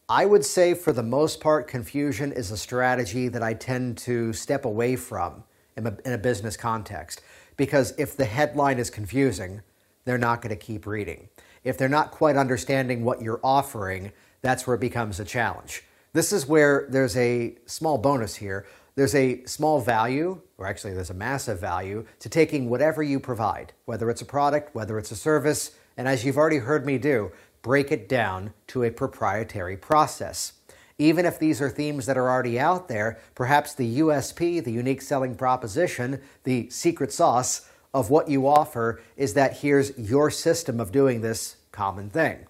I 0.10 0.26
would 0.26 0.44
say, 0.44 0.74
for 0.74 0.92
the 0.92 1.04
most 1.04 1.40
part, 1.40 1.68
confusion 1.68 2.34
is 2.34 2.52
a 2.52 2.58
strategy 2.58 3.30
that 3.30 3.42
I 3.42 3.54
tend 3.54 3.98
to 4.00 4.34
step 4.34 4.66
away 4.66 4.98
from 4.98 5.44
in 5.78 5.88
a, 5.88 5.98
in 6.06 6.14
a 6.14 6.18
business 6.18 6.58
context. 6.58 7.22
Because 7.56 7.94
if 7.98 8.18
the 8.18 8.26
headline 8.26 8.80
is 8.80 8.90
confusing, 8.90 9.62
they're 10.06 10.18
not 10.18 10.42
going 10.42 10.50
to 10.50 10.62
keep 10.62 10.86
reading. 10.86 11.30
If 11.64 11.78
they're 11.78 11.88
not 11.88 12.12
quite 12.12 12.36
understanding 12.36 13.06
what 13.06 13.22
you're 13.22 13.40
offering, 13.44 14.12
that's 14.42 14.68
where 14.68 14.76
it 14.76 14.82
becomes 14.82 15.20
a 15.20 15.26
challenge. 15.26 15.84
This 16.12 16.34
is 16.34 16.46
where 16.46 16.86
there's 16.90 17.16
a 17.16 17.56
small 17.66 17.98
bonus 17.98 18.36
here. 18.36 18.66
There's 18.96 19.16
a 19.16 19.44
small 19.46 19.80
value, 19.80 20.42
or 20.58 20.68
actually, 20.68 20.94
there's 20.94 21.10
a 21.10 21.16
massive 21.16 21.60
value, 21.60 22.06
to 22.20 22.30
taking 22.30 22.70
whatever 22.70 23.02
you 23.02 23.20
provide, 23.20 23.74
whether 23.86 24.10
it's 24.10 24.22
a 24.22 24.26
product, 24.26 24.76
whether 24.76 25.00
it's 25.00 25.12
a 25.12 25.16
service, 25.16 25.72
and 25.98 26.08
as 26.08 26.26
you've 26.26 26.38
already 26.38 26.58
heard 26.58 26.86
me 26.86 26.98
do, 26.98 27.32
break 27.64 27.92
it 27.92 28.08
down 28.08 28.54
to 28.68 28.84
a 28.84 28.92
proprietary 28.92 29.76
process. 29.76 30.54
Even 31.00 31.26
if 31.26 31.40
these 31.40 31.60
are 31.60 31.70
themes 31.70 32.06
that 32.06 32.18
are 32.18 32.30
already 32.30 32.60
out 32.60 32.88
there, 32.88 33.18
perhaps 33.34 33.74
the 33.74 34.00
USP, 34.00 34.64
the 34.64 34.72
unique 34.72 35.02
selling 35.02 35.34
proposition, 35.34 36.22
the 36.44 36.70
secret 36.70 37.12
sauce 37.12 37.68
of 37.94 38.12
what 38.12 38.30
you 38.30 38.48
offer 38.48 39.02
is 39.18 39.34
that 39.34 39.58
here's 39.58 39.98
your 39.98 40.30
system 40.30 40.80
of 40.80 40.92
doing 40.92 41.22
this 41.22 41.58
common 41.72 42.10
thing. 42.10 42.46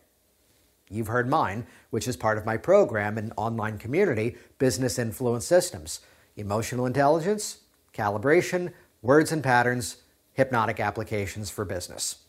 You've 0.89 1.07
heard 1.07 1.29
mine, 1.29 1.65
which 1.89 2.07
is 2.07 2.17
part 2.17 2.37
of 2.37 2.45
my 2.45 2.57
program 2.57 3.17
and 3.17 3.31
online 3.37 3.77
community, 3.77 4.35
Business 4.57 4.99
Influence 4.99 5.45
Systems. 5.45 6.01
Emotional 6.35 6.85
intelligence, 6.85 7.59
calibration, 7.93 8.73
words 9.01 9.31
and 9.31 9.43
patterns, 9.43 9.97
hypnotic 10.33 10.79
applications 10.79 11.49
for 11.49 11.63
business. 11.65 12.22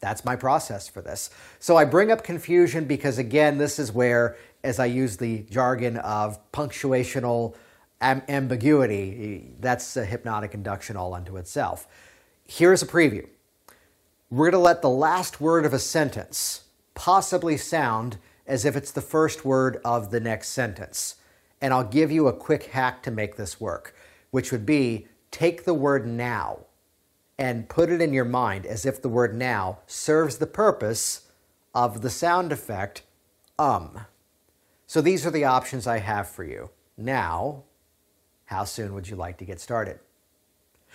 That's 0.00 0.24
my 0.24 0.36
process 0.36 0.88
for 0.88 1.00
this. 1.00 1.30
So 1.58 1.76
I 1.76 1.84
bring 1.84 2.12
up 2.12 2.22
confusion 2.22 2.84
because, 2.84 3.18
again, 3.18 3.58
this 3.58 3.78
is 3.78 3.92
where, 3.92 4.36
as 4.62 4.78
I 4.78 4.86
use 4.86 5.16
the 5.16 5.40
jargon 5.50 5.96
of 5.98 6.38
punctuational 6.52 7.54
am- 8.00 8.22
ambiguity, 8.28 9.54
that's 9.58 9.96
a 9.96 10.04
hypnotic 10.04 10.54
induction 10.54 10.96
all 10.96 11.14
unto 11.14 11.36
itself. 11.36 11.88
Here's 12.44 12.82
a 12.82 12.86
preview. 12.86 13.26
We're 14.30 14.50
going 14.50 14.60
to 14.60 14.64
let 14.64 14.82
the 14.82 14.90
last 14.90 15.40
word 15.40 15.64
of 15.64 15.72
a 15.72 15.78
sentence 15.78 16.64
possibly 16.94 17.56
sound 17.56 18.18
as 18.46 18.64
if 18.64 18.76
it's 18.76 18.92
the 18.92 19.00
first 19.00 19.44
word 19.44 19.80
of 19.84 20.10
the 20.10 20.20
next 20.20 20.48
sentence. 20.50 21.16
And 21.60 21.72
I'll 21.72 21.84
give 21.84 22.12
you 22.12 22.28
a 22.28 22.32
quick 22.32 22.64
hack 22.64 23.02
to 23.04 23.10
make 23.10 23.36
this 23.36 23.60
work, 23.60 23.94
which 24.30 24.52
would 24.52 24.66
be 24.66 25.08
take 25.30 25.64
the 25.64 25.74
word 25.74 26.06
now 26.06 26.65
and 27.38 27.68
put 27.68 27.90
it 27.90 28.00
in 28.00 28.12
your 28.12 28.24
mind 28.24 28.66
as 28.66 28.86
if 28.86 29.00
the 29.00 29.08
word 29.08 29.34
now 29.34 29.78
serves 29.86 30.38
the 30.38 30.46
purpose 30.46 31.28
of 31.74 32.02
the 32.02 32.10
sound 32.10 32.52
effect 32.52 33.02
um. 33.58 34.00
So 34.86 35.00
these 35.00 35.26
are 35.26 35.30
the 35.30 35.44
options 35.44 35.86
I 35.86 35.98
have 35.98 36.28
for 36.28 36.44
you. 36.44 36.70
Now, 36.96 37.64
how 38.46 38.64
soon 38.64 38.94
would 38.94 39.08
you 39.08 39.16
like 39.16 39.36
to 39.38 39.44
get 39.44 39.60
started? 39.60 39.98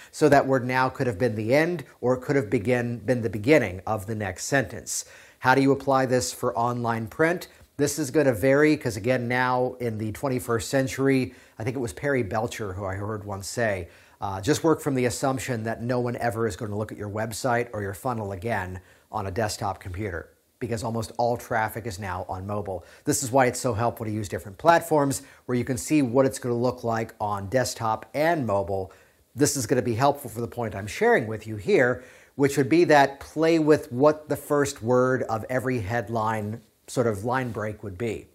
So 0.10 0.30
that 0.30 0.48
word 0.48 0.66
now 0.66 0.90
could 0.90 1.08
have 1.08 1.20
been 1.20 1.36
the 1.36 1.54
end 1.54 1.84
or 2.00 2.16
it 2.16 2.22
could 2.22 2.36
have 2.36 2.50
begin, 2.50 3.00
been 3.00 3.22
the 3.22 3.30
beginning 3.30 3.82
of 3.86 4.08
the 4.08 4.16
next 4.16 4.46
sentence. 4.46 5.06
How 5.40 5.54
do 5.54 5.62
you 5.62 5.72
apply 5.72 6.06
this 6.06 6.34
for 6.34 6.58
online 6.58 7.08
print? 7.08 7.48
This 7.78 8.00
is 8.00 8.12
going 8.12 8.28
to 8.28 8.34
vary 8.34 8.76
because, 8.76 8.98
again, 8.98 9.28
now 9.28 9.76
in 9.80 9.98
the 9.98 10.12
21st 10.12 10.64
century, 10.64 11.34
I 11.58 11.64
think 11.64 11.76
it 11.76 11.80
was 11.80 11.94
Perry 11.94 12.24
Belcher 12.24 12.74
who 12.74 12.86
I 12.86 12.96
heard 12.96 13.24
once 13.24 13.48
say, 13.48 13.90
uh, 14.22 14.40
just 14.40 14.64
work 14.64 14.80
from 14.80 14.94
the 14.94 15.06
assumption 15.06 15.64
that 15.64 15.82
no 15.82 16.00
one 16.00 16.16
ever 16.18 16.48
is 16.48 16.56
going 16.56 16.70
to 16.72 16.78
look 16.78 16.92
at 16.92 16.98
your 16.98 17.10
website 17.10 17.70
or 17.74 17.82
your 17.82 17.96
funnel 17.96 18.32
again 18.32 18.80
on 19.12 19.26
a 19.26 19.32
desktop 19.32 19.80
computer 19.80 20.30
because 20.60 20.84
almost 20.84 21.12
all 21.18 21.36
traffic 21.36 21.88
is 21.88 21.98
now 21.98 22.24
on 22.30 22.46
mobile. 22.46 22.86
This 23.04 23.24
is 23.24 23.32
why 23.32 23.48
it's 23.48 23.60
so 23.60 23.74
helpful 23.74 24.06
to 24.06 24.12
use 24.12 24.30
different 24.30 24.60
platforms 24.60 25.24
where 25.48 25.58
you 25.58 25.66
can 25.66 25.76
see 25.76 26.04
what 26.04 26.26
it's 26.26 26.38
going 26.38 26.54
to 26.54 26.62
look 26.62 26.84
like 26.84 27.16
on 27.20 27.48
desktop 27.48 28.06
and 28.14 28.46
mobile. 28.46 28.94
This 29.36 29.58
is 29.58 29.66
going 29.66 29.82
to 29.82 29.86
be 29.86 29.96
helpful 29.96 30.30
for 30.30 30.40
the 30.40 30.48
point 30.48 30.76
I'm 30.76 30.86
sharing 30.86 31.26
with 31.26 31.48
you 31.48 31.56
here, 31.56 32.04
which 32.36 32.58
would 32.58 32.70
be 32.70 32.84
that 32.86 33.20
play 33.20 33.58
with 33.58 33.92
what 33.92 34.30
the 34.30 34.36
first 34.36 34.84
word 34.84 35.24
of 35.24 35.44
every 35.50 35.80
headline 35.80 36.62
sort 36.86 37.08
of 37.08 37.26
line 37.26 37.52
break 37.52 37.82
would 37.82 37.98
be. 37.98 38.28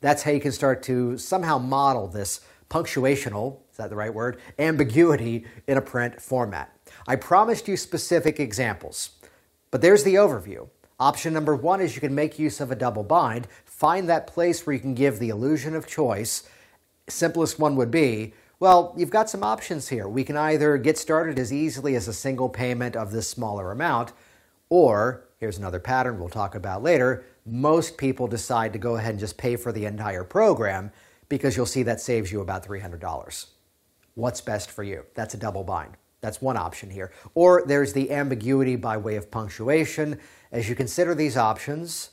That's 0.00 0.22
how 0.22 0.30
you 0.30 0.40
can 0.40 0.52
start 0.52 0.82
to 0.84 1.18
somehow 1.18 1.58
model 1.58 2.08
this 2.08 2.40
punctuational, 2.70 3.58
is 3.74 3.78
that 3.78 3.90
the 3.90 3.96
right 3.96 4.14
word? 4.14 4.38
Ambiguity 4.56 5.46
in 5.66 5.76
a 5.76 5.82
print 5.82 6.22
format. 6.22 6.72
I 7.08 7.16
promised 7.16 7.66
you 7.66 7.76
specific 7.76 8.38
examples, 8.38 9.10
but 9.72 9.82
there's 9.82 10.04
the 10.04 10.14
overview. 10.14 10.68
Option 11.00 11.32
number 11.32 11.56
one 11.56 11.80
is 11.80 11.96
you 11.96 12.00
can 12.00 12.14
make 12.14 12.38
use 12.38 12.60
of 12.60 12.70
a 12.70 12.76
double 12.76 13.02
bind. 13.02 13.48
Find 13.64 14.08
that 14.08 14.28
place 14.28 14.64
where 14.64 14.74
you 14.74 14.78
can 14.78 14.94
give 14.94 15.18
the 15.18 15.30
illusion 15.30 15.74
of 15.74 15.88
choice. 15.88 16.44
Simplest 17.08 17.58
one 17.58 17.74
would 17.74 17.90
be 17.90 18.32
well, 18.60 18.94
you've 18.96 19.10
got 19.10 19.28
some 19.28 19.42
options 19.42 19.88
here. 19.88 20.06
We 20.06 20.22
can 20.22 20.36
either 20.36 20.78
get 20.78 20.96
started 20.96 21.36
as 21.40 21.52
easily 21.52 21.96
as 21.96 22.06
a 22.06 22.12
single 22.12 22.48
payment 22.48 22.94
of 22.94 23.10
this 23.10 23.28
smaller 23.28 23.72
amount, 23.72 24.12
or 24.68 25.26
here's 25.38 25.58
another 25.58 25.80
pattern 25.80 26.20
we'll 26.20 26.28
talk 26.28 26.54
about 26.54 26.80
later. 26.80 27.24
Most 27.44 27.98
people 27.98 28.28
decide 28.28 28.72
to 28.72 28.78
go 28.78 28.94
ahead 28.94 29.10
and 29.10 29.18
just 29.18 29.36
pay 29.36 29.56
for 29.56 29.72
the 29.72 29.84
entire 29.84 30.22
program 30.22 30.92
because 31.28 31.56
you'll 31.56 31.66
see 31.66 31.82
that 31.82 32.00
saves 32.00 32.30
you 32.30 32.40
about 32.40 32.64
$300. 32.64 33.46
What's 34.14 34.40
best 34.40 34.70
for 34.70 34.82
you? 34.82 35.04
That's 35.14 35.34
a 35.34 35.38
double 35.38 35.64
bind. 35.64 35.96
That's 36.20 36.40
one 36.40 36.56
option 36.56 36.90
here. 36.90 37.12
Or 37.34 37.64
there's 37.66 37.92
the 37.92 38.10
ambiguity 38.10 38.76
by 38.76 38.96
way 38.96 39.16
of 39.16 39.30
punctuation. 39.30 40.18
As 40.50 40.68
you 40.68 40.74
consider 40.74 41.14
these 41.14 41.36
options, 41.36 42.10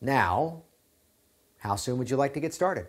now, 0.00 0.62
how 1.58 1.76
soon 1.76 1.98
would 1.98 2.10
you 2.10 2.16
like 2.16 2.34
to 2.34 2.40
get 2.40 2.54
started? 2.54 2.88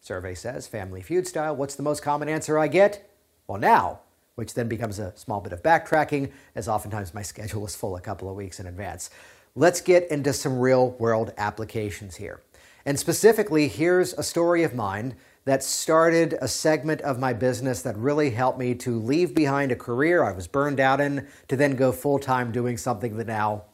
Survey 0.00 0.34
says, 0.34 0.66
Family 0.66 1.02
Feud 1.02 1.26
style. 1.26 1.56
What's 1.56 1.74
the 1.74 1.82
most 1.82 2.02
common 2.02 2.28
answer 2.28 2.58
I 2.58 2.68
get? 2.68 3.10
Well, 3.46 3.58
now, 3.58 4.00
which 4.34 4.54
then 4.54 4.68
becomes 4.68 4.98
a 4.98 5.16
small 5.16 5.40
bit 5.40 5.52
of 5.52 5.62
backtracking, 5.62 6.30
as 6.54 6.68
oftentimes 6.68 7.14
my 7.14 7.22
schedule 7.32 7.66
is 7.66 7.74
full 7.76 7.96
a 7.96 8.00
couple 8.00 8.28
of 8.28 8.36
weeks 8.36 8.60
in 8.60 8.66
advance. 8.66 9.10
Let's 9.54 9.80
get 9.80 10.10
into 10.10 10.32
some 10.32 10.58
real 10.58 10.90
world 10.92 11.32
applications 11.36 12.16
here. 12.16 12.40
And 12.84 12.98
specifically, 12.98 13.68
here's 13.68 14.12
a 14.14 14.22
story 14.22 14.62
of 14.62 14.74
mine 14.74 15.14
that 15.44 15.62
started 15.62 16.36
a 16.40 16.48
segment 16.48 17.00
of 17.02 17.18
my 17.18 17.32
business 17.32 17.82
that 17.82 17.96
really 17.96 18.30
helped 18.30 18.58
me 18.58 18.74
to 18.74 18.98
leave 18.98 19.34
behind 19.34 19.72
a 19.72 19.76
career 19.76 20.24
I 20.24 20.32
was 20.32 20.46
burned 20.46 20.80
out 20.80 21.00
in 21.00 21.26
to 21.48 21.56
then 21.56 21.76
go 21.76 21.92
full 21.92 22.18
time 22.18 22.50
doing 22.50 22.76
something 22.76 23.16
that 23.18 23.26
now 23.26 23.64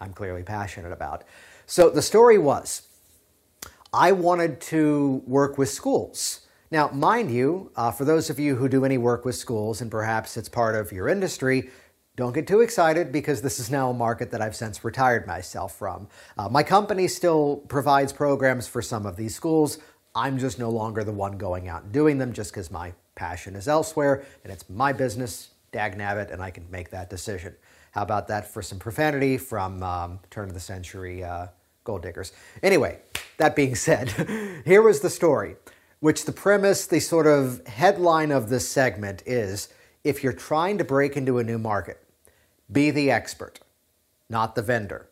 I'm 0.00 0.12
clearly 0.12 0.42
passionate 0.42 0.92
about. 0.92 1.24
So 1.66 1.90
the 1.90 2.02
story 2.02 2.38
was 2.38 2.82
I 3.92 4.12
wanted 4.12 4.60
to 4.62 5.22
work 5.26 5.58
with 5.58 5.68
schools. 5.68 6.40
Now, 6.72 6.88
mind 6.88 7.32
you, 7.32 7.72
uh, 7.74 7.90
for 7.90 8.04
those 8.04 8.30
of 8.30 8.38
you 8.38 8.54
who 8.54 8.68
do 8.68 8.84
any 8.84 8.98
work 8.98 9.24
with 9.24 9.34
schools 9.34 9.80
and 9.80 9.90
perhaps 9.90 10.36
it's 10.36 10.48
part 10.48 10.76
of 10.76 10.92
your 10.92 11.08
industry, 11.08 11.70
don't 12.16 12.32
get 12.32 12.46
too 12.46 12.60
excited 12.60 13.10
because 13.10 13.42
this 13.42 13.58
is 13.58 13.70
now 13.70 13.90
a 13.90 13.94
market 13.94 14.30
that 14.30 14.40
I've 14.40 14.54
since 14.54 14.84
retired 14.84 15.26
myself 15.26 15.76
from. 15.76 16.06
Uh, 16.36 16.48
my 16.48 16.62
company 16.62 17.08
still 17.08 17.62
provides 17.68 18.12
programs 18.12 18.68
for 18.68 18.82
some 18.82 19.06
of 19.06 19.16
these 19.16 19.34
schools. 19.34 19.78
I'm 20.14 20.38
just 20.38 20.58
no 20.58 20.70
longer 20.70 21.04
the 21.04 21.12
one 21.12 21.38
going 21.38 21.68
out 21.68 21.84
and 21.84 21.92
doing 21.92 22.18
them 22.18 22.32
just 22.32 22.52
because 22.52 22.70
my 22.70 22.92
passion 23.14 23.54
is 23.54 23.68
elsewhere 23.68 24.24
and 24.42 24.52
it's 24.52 24.68
my 24.68 24.92
business, 24.92 25.50
dag 25.72 25.96
nabbit, 25.96 26.32
and 26.32 26.42
I 26.42 26.50
can 26.50 26.68
make 26.70 26.90
that 26.90 27.10
decision. 27.10 27.54
How 27.92 28.02
about 28.02 28.28
that 28.28 28.52
for 28.52 28.62
some 28.62 28.78
profanity 28.78 29.36
from 29.36 29.82
um, 29.82 30.20
turn 30.30 30.48
of 30.48 30.54
the 30.54 30.60
century 30.60 31.22
uh, 31.22 31.48
gold 31.84 32.02
diggers? 32.02 32.32
Anyway, 32.62 32.98
that 33.36 33.56
being 33.56 33.74
said, 33.74 34.10
here 34.64 34.82
was 34.82 35.00
the 35.00 35.10
story, 35.10 35.56
which 36.00 36.24
the 36.24 36.32
premise, 36.32 36.86
the 36.86 37.00
sort 37.00 37.26
of 37.26 37.66
headline 37.66 38.30
of 38.32 38.48
this 38.48 38.68
segment 38.68 39.22
is 39.26 39.68
if 40.02 40.22
you're 40.24 40.32
trying 40.32 40.78
to 40.78 40.84
break 40.84 41.16
into 41.16 41.38
a 41.38 41.44
new 41.44 41.58
market, 41.58 42.02
be 42.70 42.90
the 42.90 43.10
expert, 43.10 43.60
not 44.28 44.54
the 44.54 44.62
vendor. 44.62 45.08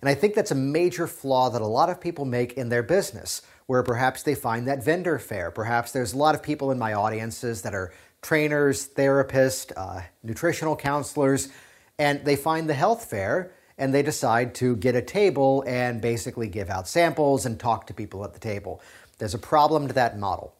And 0.00 0.08
I 0.08 0.14
think 0.14 0.34
that's 0.34 0.50
a 0.50 0.56
major 0.56 1.06
flaw 1.06 1.50
that 1.50 1.60
a 1.60 1.66
lot 1.66 1.90
of 1.90 2.00
people 2.00 2.24
make 2.24 2.54
in 2.54 2.68
their 2.68 2.82
business, 2.82 3.42
where 3.70 3.84
perhaps 3.84 4.24
they 4.24 4.34
find 4.34 4.66
that 4.66 4.82
vendor 4.82 5.16
fair. 5.16 5.48
Perhaps 5.48 5.92
there's 5.92 6.12
a 6.12 6.16
lot 6.16 6.34
of 6.34 6.42
people 6.42 6.72
in 6.72 6.78
my 6.80 6.92
audiences 6.92 7.62
that 7.62 7.72
are 7.72 7.92
trainers, 8.20 8.88
therapists, 8.88 9.70
uh, 9.76 10.02
nutritional 10.24 10.74
counselors, 10.74 11.50
and 11.96 12.24
they 12.24 12.34
find 12.34 12.68
the 12.68 12.74
health 12.74 13.04
fair 13.04 13.52
and 13.78 13.94
they 13.94 14.02
decide 14.02 14.56
to 14.56 14.74
get 14.74 14.96
a 14.96 15.00
table 15.00 15.62
and 15.68 16.00
basically 16.00 16.48
give 16.48 16.68
out 16.68 16.88
samples 16.88 17.46
and 17.46 17.60
talk 17.60 17.86
to 17.86 17.94
people 17.94 18.24
at 18.24 18.34
the 18.34 18.40
table. 18.40 18.82
There's 19.18 19.34
a 19.34 19.38
problem 19.38 19.86
to 19.86 19.94
that 19.94 20.18
model. 20.18 20.52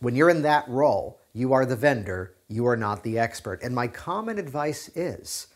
When 0.00 0.16
you're 0.16 0.28
in 0.28 0.42
that 0.42 0.68
role, 0.68 1.20
you 1.32 1.52
are 1.52 1.64
the 1.64 1.76
vendor, 1.76 2.34
you 2.48 2.66
are 2.66 2.76
not 2.76 3.04
the 3.04 3.20
expert. 3.20 3.62
And 3.62 3.72
my 3.72 3.86
common 3.86 4.36
advice 4.36 4.90
is 4.96 5.46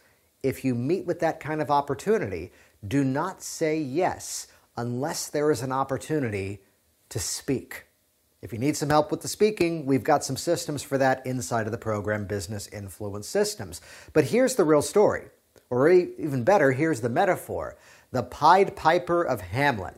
if 0.44 0.64
you 0.64 0.76
meet 0.76 1.04
with 1.04 1.18
that 1.18 1.40
kind 1.40 1.61
of 1.61 1.68
opportunity, 1.68 2.52
do 2.87 3.02
not 3.02 3.42
say 3.42 3.76
yes 3.76 4.47
unless 4.76 5.28
there 5.28 5.50
is 5.50 5.62
an 5.62 5.73
opportunity 5.73 6.61
to 7.12 7.19
speak. 7.19 7.85
If 8.40 8.54
you 8.54 8.59
need 8.59 8.75
some 8.75 8.88
help 8.88 9.11
with 9.11 9.21
the 9.21 9.28
speaking, 9.28 9.85
we've 9.85 10.02
got 10.02 10.25
some 10.25 10.37
systems 10.37 10.83
for 10.83 10.97
that 10.97 11.25
inside 11.26 11.66
of 11.66 11.73
the 11.73 11.78
program 11.78 12.25
Business 12.25 12.66
Influence 12.69 13.28
Systems. 13.28 13.83
But 14.14 14.25
here's 14.25 14.54
the 14.54 14.64
real 14.64 14.81
story, 14.81 15.26
or 15.69 15.90
even 15.90 16.42
better, 16.42 16.73
here's 16.73 17.02
the 17.02 17.11
metaphor 17.11 17.76
the 18.12 18.23
Pied 18.23 18.76
Piper 18.76 19.23
of 19.23 19.42
Hamelin. 19.42 19.97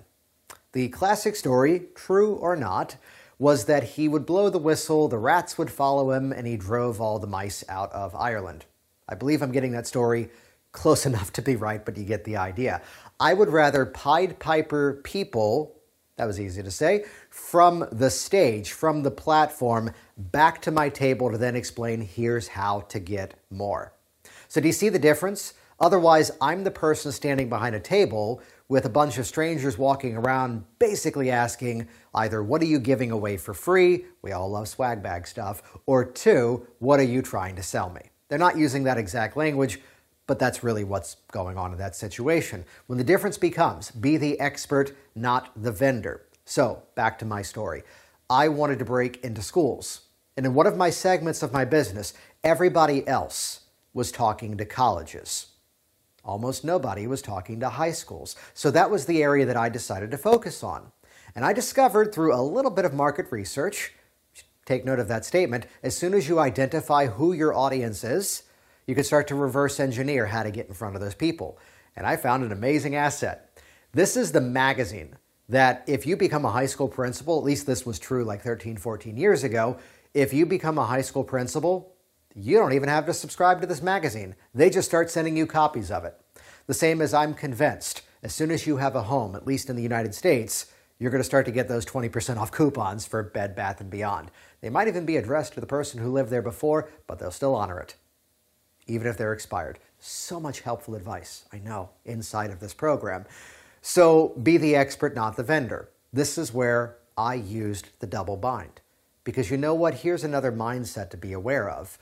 The 0.72 0.88
classic 0.88 1.36
story, 1.36 1.84
true 1.94 2.34
or 2.34 2.56
not, 2.56 2.96
was 3.38 3.66
that 3.66 3.84
he 3.84 4.08
would 4.08 4.26
blow 4.26 4.50
the 4.50 4.58
whistle, 4.58 5.06
the 5.06 5.18
rats 5.18 5.56
would 5.56 5.70
follow 5.70 6.10
him, 6.10 6.32
and 6.32 6.48
he 6.48 6.56
drove 6.56 7.00
all 7.00 7.20
the 7.20 7.28
mice 7.28 7.62
out 7.68 7.92
of 7.92 8.14
Ireland. 8.16 8.64
I 9.08 9.14
believe 9.14 9.40
I'm 9.40 9.52
getting 9.52 9.72
that 9.72 9.86
story 9.86 10.30
close 10.72 11.06
enough 11.10 11.32
to 11.34 11.42
be 11.42 11.54
right, 11.54 11.84
but 11.84 11.96
you 11.96 12.04
get 12.04 12.24
the 12.24 12.38
idea. 12.38 12.82
I 13.20 13.34
would 13.34 13.50
rather 13.50 13.86
Pied 13.86 14.40
Piper 14.40 15.00
people, 15.04 15.76
that 16.16 16.26
was 16.26 16.40
easy 16.40 16.62
to 16.62 16.70
say, 16.70 17.04
from 17.30 17.86
the 17.90 18.10
stage, 18.10 18.72
from 18.72 19.02
the 19.02 19.10
platform, 19.10 19.92
back 20.16 20.62
to 20.62 20.70
my 20.70 20.88
table 20.88 21.30
to 21.30 21.38
then 21.38 21.56
explain 21.56 22.00
here's 22.00 22.48
how 22.48 22.80
to 22.82 23.00
get 23.00 23.34
more. 23.50 23.92
So, 24.48 24.60
do 24.60 24.68
you 24.68 24.72
see 24.72 24.88
the 24.88 24.98
difference? 24.98 25.54
Otherwise, 25.80 26.30
I'm 26.40 26.62
the 26.62 26.70
person 26.70 27.10
standing 27.10 27.48
behind 27.48 27.74
a 27.74 27.80
table 27.80 28.40
with 28.68 28.84
a 28.84 28.88
bunch 28.88 29.18
of 29.18 29.26
strangers 29.26 29.76
walking 29.76 30.16
around 30.16 30.64
basically 30.78 31.30
asking 31.30 31.88
either, 32.14 32.42
What 32.42 32.62
are 32.62 32.66
you 32.66 32.78
giving 32.78 33.10
away 33.10 33.36
for 33.36 33.52
free? 33.52 34.04
We 34.22 34.32
all 34.32 34.48
love 34.48 34.68
swag 34.68 35.02
bag 35.02 35.26
stuff. 35.26 35.62
Or 35.86 36.04
two, 36.04 36.66
What 36.78 37.00
are 37.00 37.04
you 37.04 37.22
trying 37.22 37.56
to 37.56 37.62
sell 37.62 37.90
me? 37.90 38.02
They're 38.28 38.38
not 38.38 38.56
using 38.56 38.84
that 38.84 38.98
exact 38.98 39.36
language, 39.36 39.80
but 40.26 40.38
that's 40.38 40.64
really 40.64 40.84
what's 40.84 41.16
going 41.32 41.58
on 41.58 41.72
in 41.72 41.78
that 41.78 41.96
situation. 41.96 42.64
When 42.86 42.98
the 42.98 43.04
difference 43.04 43.38
becomes 43.38 43.90
be 43.90 44.16
the 44.16 44.38
expert, 44.40 44.96
not 45.14 45.50
the 45.60 45.72
vendor. 45.72 46.22
So, 46.44 46.82
back 46.94 47.18
to 47.18 47.24
my 47.24 47.42
story. 47.42 47.82
I 48.28 48.48
wanted 48.48 48.78
to 48.78 48.84
break 48.84 49.22
into 49.24 49.42
schools. 49.42 50.02
And 50.36 50.46
in 50.46 50.54
one 50.54 50.66
of 50.66 50.76
my 50.76 50.90
segments 50.90 51.42
of 51.42 51.52
my 51.52 51.64
business, 51.64 52.14
everybody 52.42 53.06
else 53.06 53.60
was 53.92 54.10
talking 54.10 54.56
to 54.56 54.64
colleges. 54.64 55.46
Almost 56.24 56.64
nobody 56.64 57.06
was 57.06 57.22
talking 57.22 57.60
to 57.60 57.68
high 57.68 57.92
schools. 57.92 58.34
So 58.54 58.70
that 58.70 58.90
was 58.90 59.06
the 59.06 59.22
area 59.22 59.44
that 59.46 59.56
I 59.56 59.68
decided 59.68 60.10
to 60.10 60.18
focus 60.18 60.62
on. 60.62 60.90
And 61.34 61.44
I 61.44 61.52
discovered 61.52 62.12
through 62.12 62.34
a 62.34 62.42
little 62.42 62.70
bit 62.70 62.84
of 62.84 62.94
market 62.94 63.26
research, 63.30 63.92
take 64.64 64.84
note 64.84 64.98
of 64.98 65.08
that 65.08 65.24
statement, 65.24 65.66
as 65.82 65.96
soon 65.96 66.14
as 66.14 66.28
you 66.28 66.38
identify 66.38 67.06
who 67.06 67.32
your 67.32 67.54
audience 67.54 68.04
is, 68.04 68.44
you 68.86 68.94
can 68.94 69.04
start 69.04 69.28
to 69.28 69.34
reverse 69.34 69.80
engineer 69.80 70.26
how 70.26 70.42
to 70.42 70.50
get 70.50 70.68
in 70.68 70.74
front 70.74 70.94
of 70.94 71.00
those 71.00 71.14
people. 71.14 71.58
And 71.96 72.06
I 72.06 72.16
found 72.16 72.44
an 72.44 72.52
amazing 72.52 72.96
asset. 72.96 73.60
This 73.92 74.16
is 74.16 74.32
the 74.32 74.40
magazine 74.40 75.16
that 75.48 75.84
if 75.86 76.06
you 76.06 76.16
become 76.16 76.44
a 76.44 76.50
high 76.50 76.66
school 76.66 76.88
principal, 76.88 77.38
at 77.38 77.44
least 77.44 77.66
this 77.66 77.84
was 77.84 77.98
true 77.98 78.24
like 78.24 78.42
13, 78.42 78.76
14 78.76 79.16
years 79.16 79.44
ago, 79.44 79.78
if 80.14 80.32
you 80.32 80.46
become 80.46 80.78
a 80.78 80.86
high 80.86 81.02
school 81.02 81.24
principal, 81.24 81.94
you 82.34 82.58
don't 82.58 82.72
even 82.72 82.88
have 82.88 83.06
to 83.06 83.14
subscribe 83.14 83.60
to 83.60 83.66
this 83.66 83.82
magazine. 83.82 84.34
They 84.54 84.70
just 84.70 84.88
start 84.88 85.10
sending 85.10 85.36
you 85.36 85.46
copies 85.46 85.90
of 85.90 86.04
it. 86.04 86.20
The 86.66 86.74
same 86.74 87.00
as 87.00 87.14
I'm 87.14 87.34
convinced, 87.34 88.02
as 88.22 88.34
soon 88.34 88.50
as 88.50 88.66
you 88.66 88.78
have 88.78 88.96
a 88.96 89.02
home, 89.02 89.36
at 89.36 89.46
least 89.46 89.68
in 89.68 89.76
the 89.76 89.82
United 89.82 90.14
States, 90.14 90.72
you're 90.98 91.10
going 91.10 91.20
to 91.20 91.24
start 91.24 91.46
to 91.46 91.52
get 91.52 91.68
those 91.68 91.84
20% 91.84 92.38
off 92.38 92.50
coupons 92.50 93.06
for 93.06 93.22
Bed 93.22 93.54
Bath 93.54 93.80
and 93.80 93.90
Beyond. 93.90 94.30
They 94.60 94.70
might 94.70 94.88
even 94.88 95.04
be 95.04 95.16
addressed 95.16 95.54
to 95.54 95.60
the 95.60 95.66
person 95.66 96.00
who 96.00 96.12
lived 96.12 96.30
there 96.30 96.42
before, 96.42 96.90
but 97.06 97.18
they'll 97.18 97.30
still 97.30 97.54
honor 97.54 97.78
it, 97.78 97.96
even 98.86 99.06
if 99.06 99.16
they're 99.16 99.32
expired. 99.32 99.78
So 99.98 100.38
much 100.38 100.60
helpful 100.60 100.94
advice, 100.94 101.44
I 101.52 101.58
know, 101.58 101.90
inside 102.04 102.50
of 102.50 102.60
this 102.60 102.74
program. 102.74 103.24
So 103.82 104.28
be 104.42 104.56
the 104.56 104.76
expert, 104.76 105.14
not 105.14 105.36
the 105.36 105.42
vendor. 105.42 105.90
This 106.12 106.38
is 106.38 106.54
where 106.54 106.96
I 107.16 107.34
used 107.34 107.88
the 108.00 108.06
double 108.06 108.36
bind. 108.36 108.80
Because 109.24 109.50
you 109.50 109.56
know 109.56 109.74
what? 109.74 109.94
Here's 109.94 110.24
another 110.24 110.52
mindset 110.52 111.10
to 111.10 111.16
be 111.16 111.32
aware 111.32 111.68
of. 111.68 111.98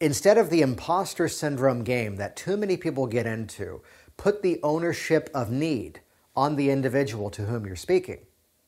Instead 0.00 0.38
of 0.38 0.50
the 0.50 0.62
imposter 0.62 1.28
syndrome 1.28 1.84
game 1.84 2.16
that 2.16 2.36
too 2.36 2.56
many 2.56 2.76
people 2.76 3.06
get 3.06 3.26
into, 3.26 3.82
put 4.16 4.42
the 4.42 4.60
ownership 4.62 5.30
of 5.34 5.50
need 5.50 6.00
on 6.36 6.56
the 6.56 6.70
individual 6.70 7.30
to 7.30 7.42
whom 7.42 7.66
you're 7.66 7.76
speaking. 7.76 8.18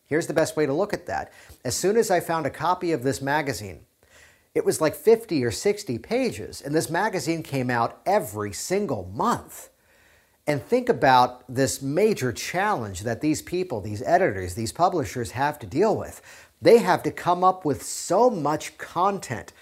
Here's 0.07 0.27
the 0.29 0.35
best 0.35 0.57
way 0.57 0.67
to 0.67 0.73
look 0.73 0.93
at 0.93 1.07
that. 1.07 1.33
As 1.65 1.75
soon 1.75 1.97
as 1.97 2.11
I 2.11 2.21
found 2.21 2.47
a 2.47 2.51
copy 2.51 2.93
of 2.93 3.03
this 3.03 3.21
magazine, 3.21 3.81
it 4.57 4.65
was 4.65 4.81
like 4.81 4.95
50 4.95 5.45
or 5.45 5.51
60 5.51 5.99
pages, 5.99 6.63
and 6.63 6.75
this 6.75 6.89
magazine 6.89 7.43
came 7.43 7.69
out 7.69 8.01
every 8.07 8.55
single 8.55 9.05
month. 9.13 9.69
And 10.47 10.63
think 10.63 10.89
about 10.89 11.45
this 11.47 11.83
major 11.83 12.33
challenge 12.33 13.03
that 13.03 13.21
these 13.21 13.43
people, 13.43 13.83
these 13.83 14.01
editors, 14.01 14.55
these 14.55 14.73
publishers 14.73 15.33
have 15.33 15.59
to 15.59 15.67
deal 15.67 15.95
with. 15.95 16.23
They 16.63 16.79
have 16.79 17.03
to 17.03 17.11
come 17.11 17.45
up 17.45 17.67
with 17.67 17.83
so 17.83 18.31
much 18.31 18.79
content 18.79 19.53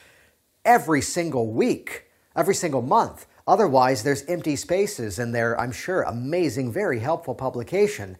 every 0.65 1.01
single 1.01 1.51
week, 1.51 2.05
every 2.37 2.55
single 2.55 2.83
month. 2.83 3.27
Otherwise, 3.49 4.05
there's 4.05 4.25
empty 4.27 4.55
spaces 4.55 5.19
in 5.19 5.33
their, 5.33 5.59
I'm 5.61 5.73
sure, 5.73 6.03
amazing, 6.03 6.71
very 6.71 7.01
helpful 7.01 7.35
publication. 7.35 8.17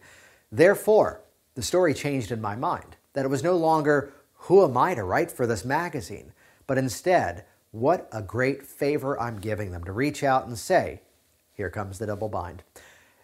Therefore, 0.51 1.21
the 1.53 1.61
story 1.61 1.93
changed 1.93 2.33
in 2.33 2.41
my 2.41 2.57
mind 2.57 2.97
that 3.13 3.23
it 3.23 3.29
was 3.29 3.43
no 3.43 3.55
longer, 3.55 4.11
who 4.33 4.61
am 4.65 4.75
I 4.75 4.93
to 4.95 5.05
write 5.05 5.31
for 5.31 5.47
this 5.47 5.63
magazine? 5.63 6.33
But 6.67 6.77
instead, 6.77 7.45
what 7.71 8.07
a 8.11 8.21
great 8.21 8.65
favor 8.65 9.19
I'm 9.19 9.39
giving 9.39 9.71
them 9.71 9.83
to 9.83 9.91
reach 9.91 10.23
out 10.23 10.47
and 10.47 10.57
say, 10.57 11.01
here 11.53 11.69
comes 11.69 11.99
the 11.99 12.07
double 12.07 12.29
bind. 12.29 12.63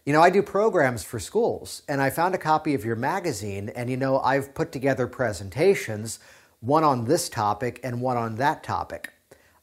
You 0.06 0.14
know, 0.14 0.22
I 0.22 0.30
do 0.30 0.42
programs 0.42 1.04
for 1.04 1.20
schools, 1.20 1.84
and 1.88 2.02
I 2.02 2.10
found 2.10 2.34
a 2.34 2.40
copy 2.40 2.74
of 2.74 2.84
your 2.84 2.96
magazine, 2.96 3.70
and 3.70 3.90
you 3.90 3.98
know, 3.98 4.20
I've 4.20 4.56
put 4.56 4.72
together 4.72 5.06
presentations, 5.06 6.20
one 6.60 6.84
on 6.84 7.06
this 7.06 7.30
topic 7.30 7.80
and 7.84 8.02
one 8.02 8.18
on 8.18 8.36
that 8.36 8.64
topic. 8.64 9.14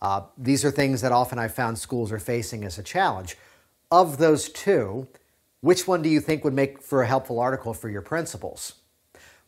Uh, 0.00 0.22
these 0.36 0.64
are 0.64 0.70
things 0.70 1.00
that 1.00 1.12
often 1.12 1.38
I've 1.38 1.54
found 1.54 1.78
schools 1.78 2.12
are 2.12 2.18
facing 2.18 2.64
as 2.64 2.78
a 2.78 2.82
challenge. 2.82 3.36
Of 3.90 4.18
those 4.18 4.48
two, 4.48 5.08
which 5.60 5.88
one 5.88 6.02
do 6.02 6.08
you 6.08 6.20
think 6.20 6.44
would 6.44 6.54
make 6.54 6.82
for 6.82 7.02
a 7.02 7.06
helpful 7.06 7.40
article 7.40 7.74
for 7.74 7.88
your 7.88 8.02
principals? 8.02 8.74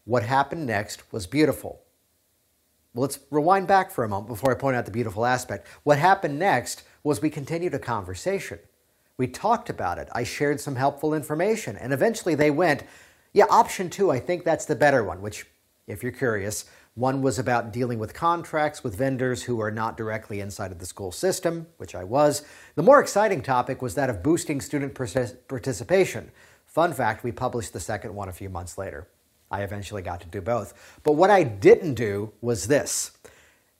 What 0.04 0.24
happened 0.24 0.66
next 0.66 1.12
was 1.12 1.26
beautiful. 1.26 1.82
Well, 2.94 3.02
let's 3.02 3.20
rewind 3.30 3.68
back 3.68 3.90
for 3.90 4.02
a 4.02 4.08
moment 4.08 4.28
before 4.28 4.50
I 4.50 4.58
point 4.58 4.76
out 4.76 4.84
the 4.84 4.90
beautiful 4.90 5.24
aspect. 5.24 5.66
What 5.84 5.98
happened 5.98 6.38
next 6.38 6.82
was 7.04 7.22
we 7.22 7.30
continued 7.30 7.74
a 7.74 7.78
conversation. 7.78 8.58
We 9.16 9.28
talked 9.28 9.70
about 9.70 9.98
it. 9.98 10.08
I 10.12 10.24
shared 10.24 10.60
some 10.60 10.76
helpful 10.76 11.14
information. 11.14 11.76
And 11.76 11.92
eventually 11.92 12.34
they 12.34 12.50
went, 12.50 12.82
yeah, 13.32 13.44
option 13.48 13.90
two, 13.90 14.10
I 14.10 14.18
think 14.18 14.44
that's 14.44 14.64
the 14.64 14.74
better 14.74 15.04
one, 15.04 15.22
which, 15.22 15.46
if 15.86 16.02
you're 16.02 16.10
curious, 16.10 16.64
one 16.94 17.22
was 17.22 17.38
about 17.38 17.72
dealing 17.72 18.00
with 18.00 18.12
contracts 18.12 18.82
with 18.82 18.96
vendors 18.96 19.44
who 19.44 19.60
are 19.60 19.70
not 19.70 19.96
directly 19.96 20.40
inside 20.40 20.72
of 20.72 20.80
the 20.80 20.86
school 20.86 21.12
system, 21.12 21.68
which 21.76 21.94
I 21.94 22.02
was. 22.02 22.42
The 22.74 22.82
more 22.82 23.00
exciting 23.00 23.42
topic 23.42 23.80
was 23.80 23.94
that 23.94 24.10
of 24.10 24.22
boosting 24.22 24.60
student 24.60 24.94
participation. 24.94 26.32
Fun 26.66 26.92
fact, 26.92 27.22
we 27.22 27.30
published 27.30 27.72
the 27.72 27.78
second 27.78 28.14
one 28.14 28.28
a 28.28 28.32
few 28.32 28.48
months 28.48 28.76
later. 28.76 29.06
I 29.50 29.62
eventually 29.62 30.02
got 30.02 30.20
to 30.20 30.28
do 30.28 30.40
both. 30.40 31.00
But 31.02 31.12
what 31.12 31.30
I 31.30 31.42
didn't 31.42 31.94
do 31.94 32.32
was 32.40 32.68
this. 32.68 33.12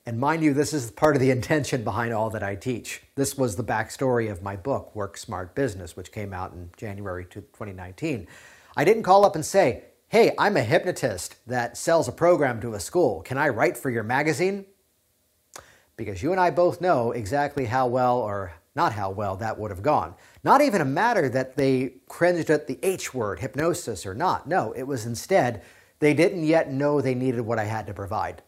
And 0.05 0.19
mind 0.19 0.43
you, 0.43 0.53
this 0.53 0.73
is 0.73 0.91
part 0.91 1.15
of 1.15 1.21
the 1.21 1.31
intention 1.37 1.83
behind 1.83 2.13
all 2.13 2.29
that 2.31 2.43
I 2.43 2.55
teach. 2.55 3.01
This 3.15 3.37
was 3.37 3.55
the 3.55 3.63
backstory 3.63 4.29
of 4.31 4.41
my 4.41 4.55
book, 4.55 4.95
Work 4.95 5.17
Smart 5.17 5.55
Business, 5.55 5.95
which 5.95 6.11
came 6.11 6.33
out 6.33 6.53
in 6.53 6.71
January 6.77 7.25
2019. 7.25 8.27
I 8.75 8.83
didn't 8.83 9.03
call 9.03 9.25
up 9.25 9.35
and 9.35 9.45
say, 9.45 9.83
Hey, 10.07 10.33
I'm 10.37 10.57
a 10.57 10.63
hypnotist 10.63 11.37
that 11.47 11.77
sells 11.77 12.09
a 12.09 12.11
program 12.11 12.59
to 12.61 12.73
a 12.73 12.81
school. 12.81 13.21
Can 13.21 13.37
I 13.37 13.47
write 13.47 13.77
for 13.77 13.89
your 13.89 14.03
magazine? 14.03 14.65
Because 15.95 16.21
you 16.21 16.31
and 16.31 16.39
I 16.39 16.49
both 16.49 16.81
know 16.81 17.11
exactly 17.11 17.65
how 17.65 17.87
well 17.87 18.17
or 18.17 18.51
not 18.75 18.93
how 18.93 19.09
well 19.09 19.35
that 19.37 19.59
would 19.59 19.71
have 19.71 19.83
gone. 19.83 20.15
Not 20.43 20.61
even 20.61 20.81
a 20.81 20.85
matter 20.85 21.27
that 21.29 21.57
they 21.57 21.95
cringed 22.07 22.49
at 22.49 22.67
the 22.67 22.79
H 22.83 23.13
word, 23.13 23.39
hypnosis 23.39 24.05
or 24.05 24.13
not. 24.13 24.47
No, 24.47 24.71
it 24.73 24.83
was 24.83 25.05
instead 25.05 25.61
they 25.99 26.13
didn't 26.13 26.43
yet 26.43 26.71
know 26.71 26.99
they 27.01 27.15
needed 27.15 27.41
what 27.41 27.59
I 27.59 27.65
had 27.65 27.85
to 27.87 27.93
provide. 27.93 28.41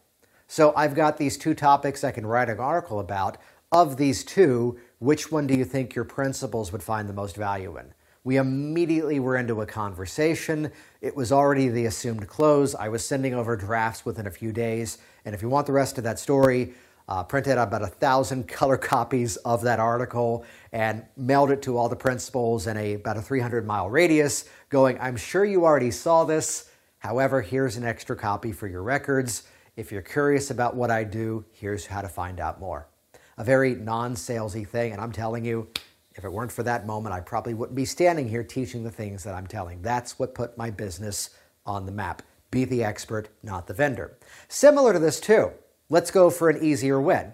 So 0.46 0.72
I've 0.76 0.94
got 0.94 1.16
these 1.16 1.36
two 1.36 1.54
topics 1.54 2.04
I 2.04 2.10
can 2.10 2.26
write 2.26 2.48
an 2.48 2.58
article 2.58 3.00
about. 3.00 3.38
Of 3.72 3.96
these 3.96 4.24
two, 4.24 4.78
which 4.98 5.32
one 5.32 5.46
do 5.46 5.54
you 5.54 5.64
think 5.64 5.94
your 5.94 6.04
principals 6.04 6.70
would 6.70 6.82
find 6.82 7.08
the 7.08 7.12
most 7.12 7.36
value 7.36 7.76
in? 7.76 7.92
We 8.22 8.36
immediately 8.36 9.20
were 9.20 9.36
into 9.36 9.60
a 9.60 9.66
conversation. 9.66 10.70
It 11.00 11.14
was 11.14 11.30
already 11.30 11.68
the 11.68 11.86
assumed 11.86 12.26
close. 12.28 12.74
I 12.74 12.88
was 12.88 13.04
sending 13.04 13.34
over 13.34 13.56
drafts 13.56 14.04
within 14.04 14.26
a 14.26 14.30
few 14.30 14.52
days. 14.52 14.98
And 15.24 15.34
if 15.34 15.42
you 15.42 15.48
want 15.48 15.66
the 15.66 15.72
rest 15.72 15.98
of 15.98 16.04
that 16.04 16.18
story, 16.18 16.74
uh, 17.08 17.22
printed 17.22 17.58
about 17.58 17.82
a 17.82 17.86
thousand 17.86 18.48
color 18.48 18.76
copies 18.76 19.36
of 19.38 19.62
that 19.62 19.80
article 19.80 20.44
and 20.72 21.04
mailed 21.16 21.50
it 21.50 21.62
to 21.62 21.76
all 21.76 21.88
the 21.88 21.96
principals 21.96 22.66
in 22.66 22.76
a, 22.76 22.94
about 22.94 23.16
a 23.16 23.22
300 23.22 23.66
mile 23.66 23.88
radius, 23.90 24.48
going, 24.70 24.98
I'm 25.00 25.16
sure 25.16 25.44
you 25.44 25.64
already 25.64 25.90
saw 25.90 26.24
this. 26.24 26.70
However, 26.98 27.42
here's 27.42 27.76
an 27.76 27.84
extra 27.84 28.16
copy 28.16 28.52
for 28.52 28.66
your 28.66 28.82
records. 28.82 29.44
If 29.76 29.92
you're 29.92 30.02
curious 30.02 30.50
about 30.50 30.76
what 30.76 30.90
I 30.90 31.04
do, 31.04 31.44
here's 31.52 31.86
how 31.86 32.00
to 32.00 32.08
find 32.08 32.40
out 32.40 32.60
more. 32.60 32.88
A 33.36 33.44
very 33.44 33.74
non 33.74 34.14
salesy 34.14 34.66
thing, 34.66 34.92
and 34.92 35.00
I'm 35.00 35.12
telling 35.12 35.44
you, 35.44 35.68
if 36.14 36.24
it 36.24 36.32
weren't 36.32 36.52
for 36.52 36.62
that 36.62 36.86
moment, 36.86 37.14
I 37.14 37.20
probably 37.20 37.54
wouldn't 37.54 37.74
be 37.74 37.84
standing 37.84 38.28
here 38.28 38.44
teaching 38.44 38.84
the 38.84 38.90
things 38.90 39.24
that 39.24 39.34
I'm 39.34 39.48
telling. 39.48 39.82
That's 39.82 40.18
what 40.18 40.34
put 40.34 40.56
my 40.56 40.70
business 40.70 41.30
on 41.66 41.86
the 41.86 41.92
map. 41.92 42.22
Be 42.52 42.64
the 42.64 42.84
expert, 42.84 43.28
not 43.42 43.66
the 43.66 43.74
vendor. 43.74 44.16
Similar 44.46 44.92
to 44.92 45.00
this, 45.00 45.18
too, 45.18 45.50
let's 45.94 46.10
go 46.10 46.28
for 46.28 46.50
an 46.50 46.60
easier 46.60 47.00
win, 47.00 47.32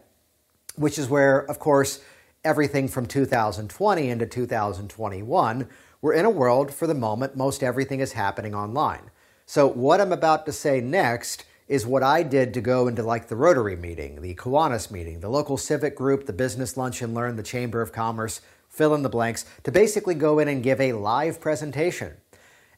which 0.77 0.99
is 0.99 1.09
where, 1.09 1.38
of 1.51 1.59
course, 1.59 2.01
everything 2.44 2.88
from 2.88 3.07
2020 3.07 4.11
into 4.11 4.27
2021, 4.27 5.66
we're 6.03 6.12
in 6.12 6.27
a 6.27 6.31
world 6.31 6.70
for 6.70 6.87
the 6.87 6.92
moment, 6.92 7.35
most 7.35 7.62
everything 7.62 8.01
is 8.01 8.12
happening 8.12 8.55
online. 8.55 9.11
So, 9.46 9.66
what 9.66 9.99
I'm 9.99 10.12
about 10.12 10.44
to 10.44 10.53
say 10.53 10.83
next 10.83 11.46
is 11.68 11.87
what 11.87 12.03
I 12.03 12.23
did 12.23 12.53
to 12.53 12.61
go 12.61 12.87
into 12.87 13.03
like 13.03 13.29
the 13.29 13.35
Rotary 13.35 13.77
meeting, 13.77 14.20
the 14.20 14.35
Kiwanis 14.35 14.90
meeting, 14.90 15.20
the 15.20 15.31
local 15.31 15.57
civic 15.57 15.96
group, 15.96 16.27
the 16.27 16.35
business 16.35 16.77
lunch 16.77 17.01
and 17.01 17.14
learn, 17.14 17.37
the 17.37 17.42
Chamber 17.42 17.81
of 17.81 17.92
Commerce, 17.92 18.42
fill 18.68 18.94
in 18.94 19.03
the 19.03 19.09
blanks, 19.09 19.46
to 19.64 19.73
basically 19.73 20.14
go 20.14 20.38
in 20.38 20.49
and 20.49 20.62
give 20.62 20.83
a 20.83 20.92
live 20.92 21.40
presentation. 21.40 22.12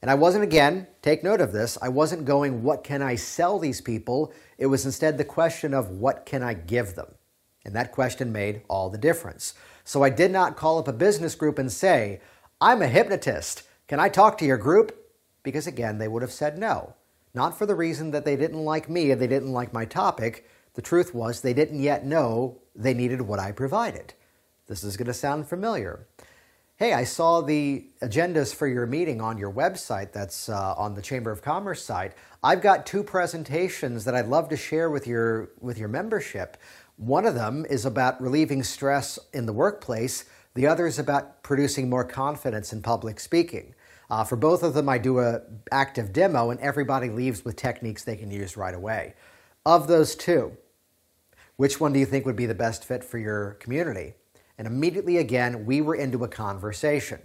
And 0.03 0.11
I 0.11 0.15
wasn't, 0.15 0.43
again, 0.43 0.89
take 1.01 1.23
note 1.23 1.41
of 1.41 1.53
this, 1.53 1.79
I 1.81 1.89
wasn't 1.89 2.25
going, 2.25 2.65
what 2.65 2.83
can 2.83 3.01
I 3.01 3.15
sell 3.15 3.61
these 3.61 3.81
people? 3.81 4.33
It 4.59 4.67
was 4.67 4.85
instead 4.85 5.17
the 5.17 5.25
question 5.25 5.73
of, 5.73 5.91
what 5.91 6.27
can 6.27 6.43
I 6.43 6.55
give 6.55 6.97
them? 6.97 7.15
And 7.65 7.75
that 7.77 7.93
question 7.93 8.33
made 8.33 8.63
all 8.69 8.91
the 8.91 8.99
difference. 8.99 9.55
So 9.85 10.03
I 10.03 10.11
did 10.11 10.33
not 10.33 10.57
call 10.57 10.79
up 10.79 10.89
a 10.89 10.93
business 10.93 11.37
group 11.37 11.57
and 11.57 11.71
say, 11.71 12.21
I'm 12.61 12.83
a 12.83 12.89
hypnotist. 12.89 13.63
Can 13.87 14.01
I 14.01 14.09
talk 14.09 14.39
to 14.39 14.45
your 14.45 14.57
group? 14.57 15.13
Because 15.45 15.69
again, 15.69 15.99
they 15.99 16.09
would 16.09 16.23
have 16.23 16.33
said 16.33 16.59
no. 16.59 16.95
Not 17.35 17.57
for 17.57 17.67
the 17.67 17.75
reason 17.75 18.11
that 18.11 18.25
they 18.25 18.37
didn't 18.37 18.65
like 18.65 18.89
me 18.89 19.13
and 19.13 19.21
they 19.21 19.27
didn't 19.29 19.53
like 19.53 19.73
my 19.73 19.85
topic. 19.85 20.49
The 20.75 20.83
truth 20.83 21.15
was 21.15 21.41
they 21.41 21.55
didn't 21.55 21.81
yet 21.81 22.05
know 22.05 22.61
they 22.75 22.95
needed 22.95 23.23
what 23.23 23.39
I 23.39 23.53
provided. 23.53 24.15
This 24.67 24.83
is 24.85 24.97
going 24.97 25.07
to 25.07 25.15
sound 25.15 25.49
familiar. 25.49 26.07
Hey, 26.83 26.95
I 26.95 27.05
saw 27.05 27.43
the 27.43 27.87
agendas 28.03 28.53
for 28.53 28.67
your 28.67 28.87
meeting 28.87 29.21
on 29.21 29.39
your 29.39 29.53
website 29.53 30.11
that's 30.11 30.49
uh, 30.49 30.75
on 30.77 30.95
the 30.97 31.01
Chamber 31.01 31.31
of 31.31 31.41
Commerce 31.41 31.81
site. 31.85 32.13
I've 32.43 32.61
got 32.61 32.87
two 32.87 33.05
presentations 33.05 34.05
that 34.05 34.17
I'd 34.17 34.27
love 34.27 34.49
to 34.49 34.57
share 34.57 34.91
with 34.91 35.07
your, 35.07 35.51
with 35.61 35.79
your 35.79 35.87
membership. 35.87 36.57
One 36.97 37.25
of 37.25 37.37
them 37.37 37.65
is 37.71 37.85
about 37.85 38.21
relieving 38.21 38.65
stress 38.65 39.17
in 39.33 39.47
the 39.47 39.53
workplace, 39.53 40.25
the 40.55 40.67
other 40.67 40.89
is 40.89 40.99
about 40.99 41.45
producing 41.45 41.89
more 41.89 42.03
confidence 42.03 42.73
in 42.73 42.83
public 42.83 43.21
speaking. 43.21 43.77
Uh, 44.11 44.25
for 44.25 44.35
both 44.35 44.65
of 44.65 44.75
them, 44.75 44.89
I 44.89 44.99
do 44.99 45.21
a 45.21 45.43
active 45.71 46.13
demo, 46.13 46.51
and 46.51 46.59
everybody 46.59 47.11
leaves 47.11 47.45
with 47.45 47.55
techniques 47.55 48.03
they 48.03 48.17
can 48.17 48.33
use 48.33 48.57
right 48.57 48.75
away. 48.75 49.15
Of 49.65 49.87
those 49.87 50.17
two, 50.17 50.57
which 51.55 51.79
one 51.79 51.93
do 51.93 52.01
you 52.01 52.07
think 52.07 52.27
would 52.27 52.35
be 52.35 52.47
the 52.47 52.57
best 52.57 52.85
fit 52.85 53.05
for 53.05 53.19
your 53.19 53.53
community? 53.61 54.15
And 54.59 54.67
immediately 54.67 55.19
again, 55.19 55.67
we 55.67 55.81
were 55.81 55.95
into 55.95 56.25
a 56.25 56.29
conversation. 56.29 57.21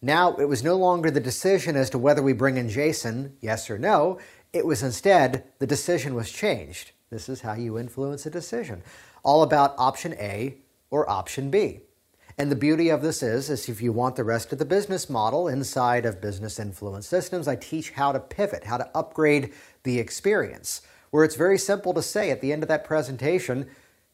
Now, 0.00 0.36
it 0.36 0.44
was 0.44 0.62
no 0.62 0.76
longer 0.76 1.10
the 1.10 1.20
decision 1.20 1.74
as 1.74 1.90
to 1.90 1.98
whether 1.98 2.22
we 2.22 2.32
bring 2.32 2.56
in 2.56 2.68
Jason, 2.68 3.36
yes 3.40 3.68
or 3.68 3.78
no. 3.78 4.18
It 4.52 4.64
was 4.64 4.82
instead 4.82 5.44
the 5.58 5.66
decision 5.66 6.14
was 6.14 6.30
changed. 6.30 6.92
This 7.10 7.28
is 7.28 7.40
how 7.40 7.54
you 7.54 7.78
influence 7.78 8.24
a 8.26 8.30
decision. 8.30 8.82
All 9.24 9.42
about 9.42 9.74
option 9.76 10.14
A 10.14 10.58
or 10.90 11.08
option 11.10 11.50
B. 11.50 11.80
And 12.40 12.52
the 12.52 12.56
beauty 12.56 12.88
of 12.88 13.02
this 13.02 13.20
is, 13.20 13.50
is 13.50 13.68
if 13.68 13.82
you 13.82 13.92
want 13.92 14.14
the 14.14 14.22
rest 14.22 14.52
of 14.52 14.60
the 14.60 14.64
business 14.64 15.10
model 15.10 15.48
inside 15.48 16.06
of 16.06 16.20
Business 16.20 16.60
Influence 16.60 17.08
Systems, 17.08 17.48
I 17.48 17.56
teach 17.56 17.90
how 17.90 18.12
to 18.12 18.20
pivot, 18.20 18.62
how 18.62 18.76
to 18.76 18.88
upgrade 18.96 19.52
the 19.82 19.98
experience. 19.98 20.82
Where 21.10 21.24
it's 21.24 21.34
very 21.34 21.58
simple 21.58 21.92
to 21.94 22.02
say 22.02 22.30
at 22.30 22.40
the 22.40 22.52
end 22.52 22.62
of 22.62 22.68
that 22.68 22.84
presentation, 22.84 23.68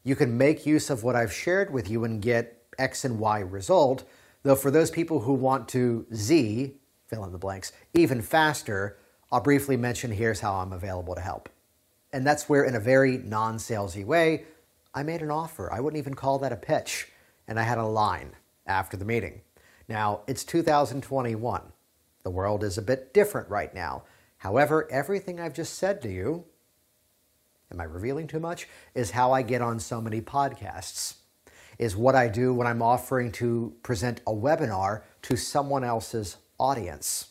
you 0.05 0.15
can 0.15 0.37
make 0.37 0.65
use 0.65 0.89
of 0.89 1.03
what 1.03 1.17
I've 1.17 1.33
shared 1.33 1.73
with 1.73 1.89
you 1.89 2.05
and 2.05 2.21
get 2.21 2.63
X 2.77 3.03
and 3.03 3.19
Y 3.19 3.39
result. 3.39 4.05
Though 4.43 4.55
for 4.55 4.71
those 4.71 4.91
people 4.91 5.21
who 5.21 5.33
want 5.33 5.67
to 5.69 6.05
Z, 6.13 6.75
fill 7.07 7.25
in 7.25 7.31
the 7.31 7.37
blanks, 7.39 7.73
even 7.95 8.21
faster, 8.21 8.97
I'll 9.31 9.41
briefly 9.41 9.75
mention 9.75 10.11
here's 10.11 10.39
how 10.39 10.53
I'm 10.53 10.71
available 10.71 11.15
to 11.15 11.21
help. 11.21 11.49
And 12.13 12.25
that's 12.25 12.47
where, 12.47 12.63
in 12.63 12.75
a 12.75 12.79
very 12.79 13.17
non 13.17 13.57
salesy 13.57 14.05
way, 14.05 14.45
I 14.93 15.03
made 15.03 15.21
an 15.21 15.31
offer. 15.31 15.73
I 15.73 15.79
wouldn't 15.79 15.99
even 15.99 16.13
call 16.13 16.39
that 16.39 16.53
a 16.53 16.57
pitch 16.57 17.09
and 17.47 17.59
I 17.59 17.63
had 17.63 17.79
a 17.79 17.85
line 17.85 18.33
after 18.67 18.95
the 18.95 19.05
meeting. 19.05 19.41
Now, 19.89 20.21
it's 20.27 20.43
2021. 20.43 21.61
The 22.23 22.29
world 22.29 22.63
is 22.63 22.77
a 22.77 22.83
bit 22.83 23.13
different 23.13 23.49
right 23.49 23.73
now. 23.73 24.03
However, 24.37 24.87
everything 24.91 25.39
I've 25.39 25.53
just 25.53 25.73
said 25.73 26.01
to 26.03 26.11
you, 26.11 26.45
am 27.71 27.81
I 27.81 27.85
revealing 27.85 28.27
too 28.27 28.39
much? 28.39 28.67
Is 28.93 29.11
how 29.11 29.31
I 29.31 29.41
get 29.41 29.61
on 29.61 29.79
so 29.79 30.01
many 30.01 30.21
podcasts, 30.21 31.15
is 31.77 31.95
what 31.95 32.15
I 32.15 32.27
do 32.27 32.53
when 32.53 32.67
I'm 32.67 32.81
offering 32.81 33.31
to 33.33 33.73
present 33.83 34.21
a 34.27 34.31
webinar 34.31 35.01
to 35.23 35.35
someone 35.35 35.83
else's 35.83 36.37
audience. 36.59 37.27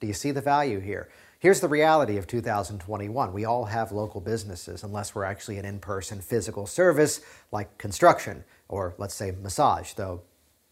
Do 0.00 0.06
you 0.06 0.12
see 0.12 0.32
the 0.32 0.40
value 0.40 0.80
here? 0.80 1.08
Here's 1.38 1.60
the 1.60 1.68
reality 1.68 2.16
of 2.16 2.26
2021. 2.26 3.32
We 3.32 3.44
all 3.44 3.66
have 3.66 3.92
local 3.92 4.20
businesses, 4.20 4.82
unless 4.82 5.14
we're 5.14 5.24
actually 5.24 5.58
an 5.58 5.66
in 5.66 5.78
person 5.78 6.20
physical 6.20 6.66
service 6.66 7.20
like 7.52 7.76
construction 7.76 8.44
or 8.68 8.94
let's 8.96 9.14
say 9.14 9.32
massage, 9.42 9.92
though 9.92 10.22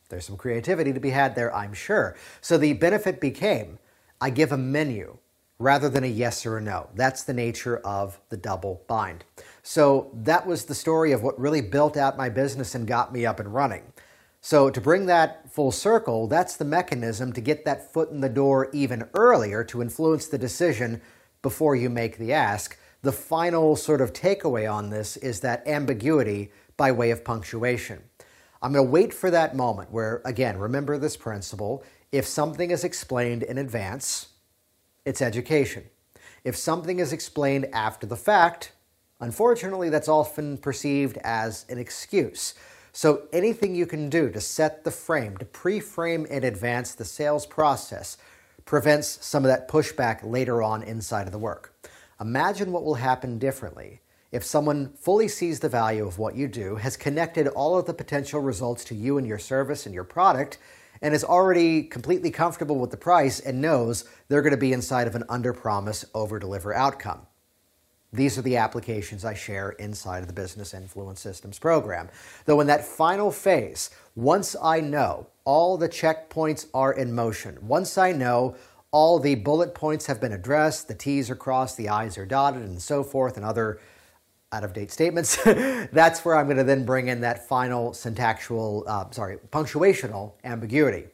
there's 0.09 0.27
some 0.27 0.37
creativity 0.37 0.93
to 0.93 1.01
be 1.01 1.11
had 1.11 1.35
there, 1.35 1.55
I'm 1.55 1.73
sure. 1.73 2.17
So 2.41 2.59
the 2.59 2.73
benefit 2.75 3.21
became 3.21 3.79
I 4.21 4.31
give 4.31 4.53
a 4.53 4.57
menu 4.57 5.19
rather 5.63 5.89
than 5.89 6.03
a 6.05 6.09
yes 6.09 6.45
or 6.45 6.59
a 6.59 6.61
no. 6.61 6.89
That's 6.95 7.23
the 7.23 7.33
nature 7.33 7.79
of 7.79 8.19
the 8.29 8.37
double 8.37 8.83
bind. 8.89 9.25
So 9.63 10.11
that 10.13 10.47
was 10.47 10.65
the 10.65 10.75
story 10.75 11.13
of 11.13 11.23
what 11.23 11.39
really 11.39 11.61
built 11.61 11.97
out 11.97 12.17
my 12.17 12.29
business 12.29 12.75
and 12.75 12.87
got 12.87 13.13
me 13.13 13.25
up 13.25 13.39
and 13.39 13.55
running. 13.55 13.93
So 14.41 14.71
to 14.71 14.81
bring 14.81 15.07
that 15.07 15.53
full 15.53 15.71
circle, 15.71 16.27
that's 16.27 16.57
the 16.57 16.65
mechanism 16.65 17.33
to 17.35 17.41
get 17.41 17.65
that 17.65 17.93
foot 17.93 18.11
in 18.11 18.21
the 18.21 18.29
door 18.29 18.71
even 18.73 19.09
earlier 19.15 19.63
to 19.65 19.81
influence 19.81 20.27
the 20.27 20.37
decision 20.37 21.01
before 21.43 21.77
you 21.77 21.89
make 21.89 22.19
the 22.19 22.33
ask. 22.33 22.77
The 23.03 23.13
final 23.13 23.77
sort 23.77 24.01
of 24.01 24.13
takeaway 24.13 24.73
on 24.73 24.91
this 24.91 25.17
is 25.17 25.41
that 25.41 25.67
ambiguity 25.69 26.51
by 26.77 26.91
way 26.91 27.13
of 27.13 27.25
punctuation. 27.25 28.03
I'm 28.61 28.73
going 28.73 28.85
to 28.85 28.91
wait 28.91 29.15
for 29.15 29.31
that 29.31 29.55
moment 29.55 29.93
where, 29.93 30.23
again, 30.25 30.59
remember 30.59 30.99
this 30.99 31.17
principle. 31.17 31.85
If 32.11 32.27
something 32.27 32.73
is 32.73 32.83
explained 32.83 33.45
in 33.45 33.59
advance, 33.59 34.29
it's 35.05 35.23
education. 35.23 35.85
If 36.45 36.57
something 36.57 36.99
is 36.99 37.13
explained 37.13 37.69
after 37.73 38.07
the 38.07 38.17
fact, 38.17 38.73
unfortunately, 39.21 39.89
that's 39.91 40.09
often 40.09 40.59
perceived 40.59 41.19
as 41.23 41.67
an 41.69 41.79
excuse. 41.79 42.55
So, 42.93 43.23
anything 43.33 43.75
you 43.75 43.87
can 43.87 44.11
do 44.11 44.29
to 44.31 44.41
set 44.41 44.85
the 44.85 44.91
frame, 44.91 45.37
to 45.39 45.45
pre 45.45 45.81
frame 45.81 46.27
in 46.27 46.45
advance 46.45 46.95
the 46.95 47.05
sales 47.05 47.47
process, 47.47 48.19
prevents 48.65 49.25
some 49.25 49.45
of 49.45 49.49
that 49.49 49.69
pushback 49.69 50.21
later 50.23 50.63
on 50.63 50.83
inside 50.83 51.27
of 51.27 51.33
the 51.33 51.39
work. 51.39 51.75
Imagine 52.21 52.71
what 52.71 52.85
will 52.85 52.95
happen 52.95 53.39
differently 53.39 54.03
if 54.33 54.43
someone 54.43 54.95
fully 54.95 55.29
sees 55.29 55.61
the 55.61 55.69
value 55.69 56.07
of 56.07 56.19
what 56.19 56.35
you 56.35 56.49
do, 56.49 56.77
has 56.77 56.97
connected 56.97 57.49
all 57.49 57.79
of 57.79 57.85
the 57.85 57.93
potential 57.93 58.41
results 58.41 58.83
to 58.85 58.95
you 58.95 59.19
and 59.19 59.27
your 59.27 59.39
service 59.39 59.85
and 59.85 59.95
your 59.95 60.05
product, 60.05 60.57
and 61.03 61.13
is 61.13 61.25
already 61.25 61.83
completely 61.83 62.31
comfortable 62.31 62.79
with 62.79 62.91
the 62.91 62.97
price 62.97 63.41
and 63.41 63.61
knows 63.61 64.05
they're 64.29 64.41
going 64.41 64.53
to 64.53 64.57
be 64.57 64.73
inside 64.73 65.07
of 65.07 65.15
an 65.15 65.25
under 65.29 65.53
promise, 65.53 66.05
over 66.15 66.39
deliver 66.39 66.73
outcome. 66.73 67.27
These 68.15 68.39
are 68.39 68.43
the 68.43 68.59
applications 68.59 69.25
I 69.25 69.35
share 69.35 69.71
inside 69.71 70.21
of 70.21 70.27
the 70.27 70.35
Business 70.35 70.75
Influence 70.75 71.21
Systems 71.21 71.59
program. 71.59 72.11
Though, 72.45 72.61
in 72.61 72.67
that 72.67 72.85
final 72.85 73.33
phase, 73.33 73.91
once 74.15 74.55
I 74.63 74.81
know 74.81 75.29
all 75.45 75.79
the 75.79 75.89
checkpoints 75.89 76.67
are 76.75 76.93
in 76.93 77.15
motion, 77.15 77.59
once 77.67 77.97
I 77.97 78.13
know 78.13 78.55
all 78.91 79.19
the 79.19 79.37
bullet 79.37 79.75
points 79.75 80.07
have 80.07 80.21
been 80.21 80.33
addressed, 80.33 80.89
the 80.89 80.95
T's 80.95 81.31
are 81.31 81.35
crossed, 81.35 81.79
the 81.79 81.89
I's 81.89 82.19
are 82.19 82.27
dotted, 82.27 82.63
and 82.63 82.83
so 82.83 83.03
forth, 83.03 83.39
and 83.39 83.47
other 83.47 83.81
out 84.53 84.65
of 84.65 84.73
date 84.73 84.91
statements, 84.91 85.43
that's 85.45 86.25
where 86.25 86.37
I'm 86.37 86.47
going 86.47 86.59
to 86.59 86.65
then 86.65 86.85
bring 86.85 87.09
in 87.09 87.21
that 87.23 87.49
final 87.49 87.91
syntactual, 87.91 88.87
uh, 88.87 89.11
sorry, 89.11 89.39
punctuational 89.51 90.33
ambiguity, 90.45 91.07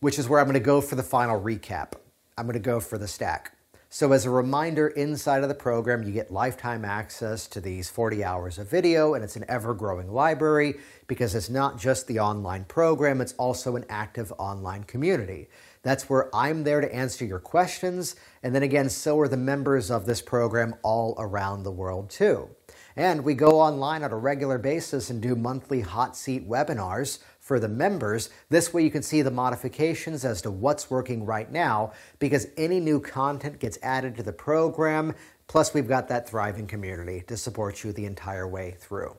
which 0.00 0.18
is 0.18 0.28
where 0.28 0.40
I'm 0.40 0.46
going 0.46 0.54
to 0.54 0.60
go 0.60 0.80
for 0.80 0.96
the 0.96 1.02
final 1.02 1.40
recap. 1.40 1.92
I'm 2.36 2.46
going 2.46 2.54
to 2.54 2.60
go 2.60 2.80
for 2.80 2.98
the 2.98 3.08
stack. 3.08 3.56
So, 3.94 4.12
as 4.12 4.24
a 4.24 4.30
reminder, 4.30 4.88
inside 4.88 5.42
of 5.42 5.50
the 5.50 5.54
program, 5.54 6.02
you 6.02 6.12
get 6.12 6.30
lifetime 6.30 6.82
access 6.82 7.46
to 7.48 7.60
these 7.60 7.90
40 7.90 8.24
hours 8.24 8.58
of 8.58 8.66
video, 8.66 9.12
and 9.12 9.22
it's 9.22 9.36
an 9.36 9.44
ever 9.48 9.74
growing 9.74 10.10
library 10.10 10.76
because 11.08 11.34
it's 11.34 11.50
not 11.50 11.78
just 11.78 12.06
the 12.06 12.18
online 12.18 12.64
program, 12.64 13.20
it's 13.20 13.34
also 13.34 13.76
an 13.76 13.84
active 13.90 14.32
online 14.38 14.84
community. 14.84 15.50
That's 15.82 16.08
where 16.08 16.34
I'm 16.34 16.62
there 16.62 16.80
to 16.80 16.94
answer 16.94 17.24
your 17.24 17.40
questions. 17.40 18.14
And 18.42 18.54
then 18.54 18.62
again, 18.62 18.88
so 18.88 19.18
are 19.18 19.28
the 19.28 19.36
members 19.36 19.90
of 19.90 20.06
this 20.06 20.22
program 20.22 20.74
all 20.82 21.16
around 21.18 21.64
the 21.64 21.72
world, 21.72 22.08
too. 22.08 22.50
And 22.94 23.24
we 23.24 23.34
go 23.34 23.60
online 23.60 24.04
on 24.04 24.12
a 24.12 24.16
regular 24.16 24.58
basis 24.58 25.10
and 25.10 25.20
do 25.20 25.34
monthly 25.34 25.80
hot 25.80 26.16
seat 26.16 26.48
webinars 26.48 27.18
for 27.40 27.58
the 27.58 27.68
members. 27.68 28.30
This 28.48 28.72
way, 28.72 28.84
you 28.84 28.90
can 28.90 29.02
see 29.02 29.22
the 29.22 29.30
modifications 29.30 30.24
as 30.24 30.42
to 30.42 30.50
what's 30.50 30.90
working 30.90 31.24
right 31.24 31.50
now 31.50 31.92
because 32.18 32.46
any 32.56 32.78
new 32.78 33.00
content 33.00 33.58
gets 33.58 33.78
added 33.82 34.16
to 34.16 34.22
the 34.22 34.32
program. 34.32 35.14
Plus, 35.48 35.74
we've 35.74 35.88
got 35.88 36.08
that 36.08 36.28
thriving 36.28 36.66
community 36.66 37.24
to 37.26 37.36
support 37.36 37.82
you 37.82 37.92
the 37.92 38.06
entire 38.06 38.46
way 38.46 38.76
through. 38.78 39.16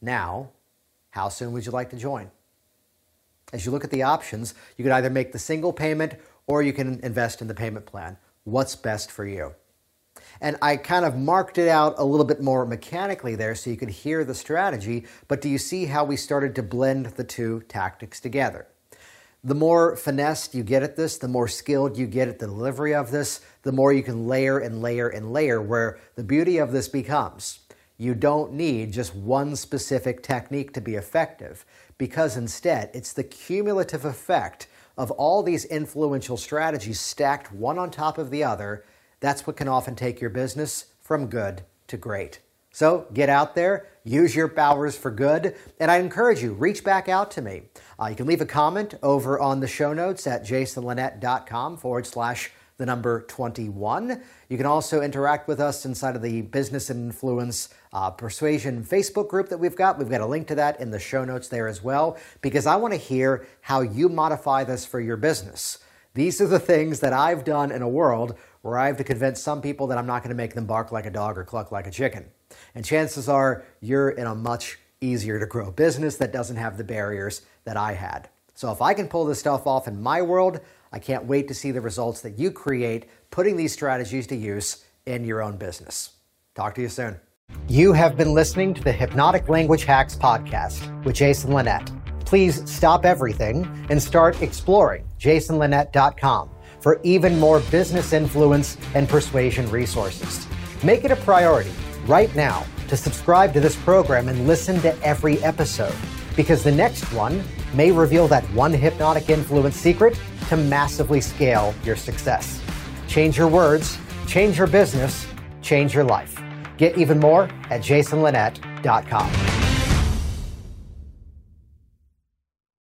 Now, 0.00 0.50
how 1.10 1.28
soon 1.28 1.52
would 1.52 1.64
you 1.64 1.72
like 1.72 1.90
to 1.90 1.96
join? 1.96 2.30
As 3.54 3.64
you 3.64 3.70
look 3.70 3.84
at 3.84 3.92
the 3.92 4.02
options, 4.02 4.52
you 4.76 4.82
can 4.82 4.90
either 4.90 5.08
make 5.08 5.30
the 5.30 5.38
single 5.38 5.72
payment 5.72 6.14
or 6.48 6.60
you 6.60 6.72
can 6.72 6.98
invest 7.04 7.40
in 7.40 7.46
the 7.46 7.54
payment 7.54 7.86
plan. 7.86 8.16
What's 8.42 8.74
best 8.74 9.12
for 9.12 9.24
you? 9.24 9.54
And 10.40 10.56
I 10.60 10.76
kind 10.76 11.04
of 11.04 11.16
marked 11.16 11.56
it 11.56 11.68
out 11.68 11.94
a 11.96 12.04
little 12.04 12.26
bit 12.26 12.42
more 12.42 12.66
mechanically 12.66 13.36
there 13.36 13.54
so 13.54 13.70
you 13.70 13.76
could 13.76 13.90
hear 13.90 14.24
the 14.24 14.34
strategy, 14.34 15.06
but 15.28 15.40
do 15.40 15.48
you 15.48 15.58
see 15.58 15.86
how 15.86 16.04
we 16.04 16.16
started 16.16 16.56
to 16.56 16.64
blend 16.64 17.06
the 17.06 17.22
two 17.22 17.62
tactics 17.68 18.18
together? 18.18 18.66
The 19.44 19.54
more 19.54 19.94
finessed 19.94 20.56
you 20.56 20.64
get 20.64 20.82
at 20.82 20.96
this, 20.96 21.16
the 21.16 21.28
more 21.28 21.46
skilled 21.46 21.96
you 21.96 22.08
get 22.08 22.26
at 22.26 22.40
the 22.40 22.46
delivery 22.46 22.92
of 22.92 23.12
this, 23.12 23.40
the 23.62 23.70
more 23.70 23.92
you 23.92 24.02
can 24.02 24.26
layer 24.26 24.58
and 24.58 24.82
layer 24.82 25.08
and 25.08 25.32
layer, 25.32 25.62
where 25.62 26.00
the 26.16 26.24
beauty 26.24 26.58
of 26.58 26.72
this 26.72 26.88
becomes 26.88 27.60
you 27.96 28.14
don't 28.14 28.52
need 28.52 28.92
just 28.92 29.14
one 29.14 29.54
specific 29.56 30.22
technique 30.22 30.72
to 30.74 30.80
be 30.80 30.94
effective 30.94 31.64
because 31.98 32.36
instead 32.36 32.90
it's 32.92 33.12
the 33.12 33.24
cumulative 33.24 34.04
effect 34.04 34.66
of 34.96 35.10
all 35.12 35.42
these 35.42 35.64
influential 35.64 36.36
strategies 36.36 37.00
stacked 37.00 37.52
one 37.52 37.78
on 37.78 37.90
top 37.90 38.18
of 38.18 38.30
the 38.30 38.44
other. 38.44 38.84
That's 39.20 39.46
what 39.46 39.56
can 39.56 39.68
often 39.68 39.94
take 39.94 40.20
your 40.20 40.30
business 40.30 40.86
from 41.00 41.26
good 41.26 41.62
to 41.88 41.96
great. 41.96 42.40
So 42.72 43.06
get 43.14 43.28
out 43.28 43.54
there, 43.54 43.86
use 44.02 44.34
your 44.34 44.48
powers 44.48 44.96
for 44.96 45.12
good, 45.12 45.54
and 45.78 45.90
I 45.90 45.98
encourage 45.98 46.42
you, 46.42 46.52
reach 46.52 46.82
back 46.82 47.08
out 47.08 47.30
to 47.32 47.42
me. 47.42 47.62
Uh, 48.00 48.06
you 48.06 48.16
can 48.16 48.26
leave 48.26 48.40
a 48.40 48.46
comment 48.46 48.94
over 49.00 49.38
on 49.38 49.60
the 49.60 49.68
show 49.68 49.92
notes 49.92 50.26
at 50.26 50.44
jasonlinett.com 50.44 51.76
forward 51.76 52.06
slash 52.06 52.50
the 52.76 52.86
number 52.86 53.22
21. 53.22 54.22
You 54.48 54.56
can 54.56 54.66
also 54.66 55.00
interact 55.00 55.46
with 55.46 55.60
us 55.60 55.84
inside 55.84 56.16
of 56.16 56.22
the 56.22 56.42
Business 56.42 56.90
and 56.90 57.06
Influence 57.06 57.68
uh, 57.94 58.10
Persuasion 58.10 58.84
Facebook 58.84 59.28
group 59.28 59.48
that 59.48 59.58
we've 59.58 59.76
got. 59.76 59.98
We've 59.98 60.10
got 60.10 60.20
a 60.20 60.26
link 60.26 60.48
to 60.48 60.56
that 60.56 60.80
in 60.80 60.90
the 60.90 60.98
show 60.98 61.24
notes 61.24 61.48
there 61.48 61.68
as 61.68 61.82
well, 61.82 62.18
because 62.42 62.66
I 62.66 62.76
want 62.76 62.92
to 62.92 62.98
hear 62.98 63.46
how 63.62 63.80
you 63.80 64.08
modify 64.08 64.64
this 64.64 64.84
for 64.84 65.00
your 65.00 65.16
business. 65.16 65.78
These 66.14 66.40
are 66.40 66.46
the 66.46 66.60
things 66.60 67.00
that 67.00 67.12
I've 67.12 67.44
done 67.44 67.72
in 67.72 67.82
a 67.82 67.88
world 67.88 68.36
where 68.62 68.78
I 68.78 68.88
have 68.88 68.96
to 68.98 69.04
convince 69.04 69.40
some 69.40 69.62
people 69.62 69.86
that 69.88 69.98
I'm 69.98 70.06
not 70.06 70.22
going 70.22 70.30
to 70.30 70.36
make 70.36 70.54
them 70.54 70.66
bark 70.66 70.92
like 70.92 71.06
a 71.06 71.10
dog 71.10 71.38
or 71.38 71.44
cluck 71.44 71.72
like 71.72 71.86
a 71.86 71.90
chicken. 71.90 72.26
And 72.74 72.84
chances 72.84 73.28
are 73.28 73.64
you're 73.80 74.10
in 74.10 74.26
a 74.26 74.34
much 74.34 74.78
easier 75.00 75.38
to 75.38 75.46
grow 75.46 75.70
business 75.70 76.16
that 76.16 76.32
doesn't 76.32 76.56
have 76.56 76.78
the 76.78 76.84
barriers 76.84 77.42
that 77.64 77.76
I 77.76 77.92
had. 77.92 78.28
So 78.54 78.70
if 78.70 78.80
I 78.80 78.94
can 78.94 79.08
pull 79.08 79.24
this 79.24 79.40
stuff 79.40 79.66
off 79.66 79.88
in 79.88 80.00
my 80.00 80.22
world, 80.22 80.60
I 80.92 80.98
can't 80.98 81.26
wait 81.26 81.48
to 81.48 81.54
see 81.54 81.72
the 81.72 81.80
results 81.80 82.20
that 82.22 82.38
you 82.38 82.50
create 82.50 83.06
putting 83.30 83.56
these 83.56 83.72
strategies 83.72 84.26
to 84.28 84.36
use 84.36 84.84
in 85.06 85.24
your 85.24 85.42
own 85.42 85.56
business. 85.56 86.10
Talk 86.54 86.76
to 86.76 86.82
you 86.82 86.88
soon. 86.88 87.18
You 87.68 87.92
have 87.92 88.16
been 88.16 88.34
listening 88.34 88.74
to 88.74 88.82
the 88.82 88.92
Hypnotic 88.92 89.48
Language 89.48 89.84
Hacks 89.84 90.14
podcast 90.14 91.04
with 91.04 91.16
Jason 91.16 91.52
Linett. 91.52 91.90
Please 92.24 92.68
stop 92.70 93.04
everything 93.04 93.66
and 93.90 94.02
start 94.02 94.42
exploring 94.42 95.06
jasonlinett.com 95.18 96.50
for 96.80 97.00
even 97.02 97.38
more 97.40 97.60
business 97.70 98.12
influence 98.12 98.76
and 98.94 99.08
persuasion 99.08 99.70
resources. 99.70 100.46
Make 100.82 101.04
it 101.04 101.10
a 101.10 101.16
priority 101.16 101.72
right 102.06 102.34
now 102.36 102.66
to 102.88 102.96
subscribe 102.96 103.52
to 103.54 103.60
this 103.60 103.76
program 103.76 104.28
and 104.28 104.46
listen 104.46 104.80
to 104.82 104.94
every 105.02 105.42
episode 105.42 105.94
because 106.36 106.62
the 106.62 106.72
next 106.72 107.04
one 107.12 107.42
may 107.72 107.90
reveal 107.90 108.28
that 108.28 108.44
one 108.52 108.72
hypnotic 108.72 109.30
influence 109.30 109.76
secret 109.76 110.18
to 110.48 110.56
massively 110.56 111.20
scale 111.20 111.74
your 111.84 111.96
success. 111.96 112.60
Change 113.08 113.38
your 113.38 113.48
words, 113.48 113.98
change 114.26 114.58
your 114.58 114.66
business, 114.66 115.26
change 115.62 115.94
your 115.94 116.04
life. 116.04 116.43
Get 116.76 116.98
even 116.98 117.20
more 117.20 117.44
at 117.70 117.80
jasonlinett.com. 117.82 119.53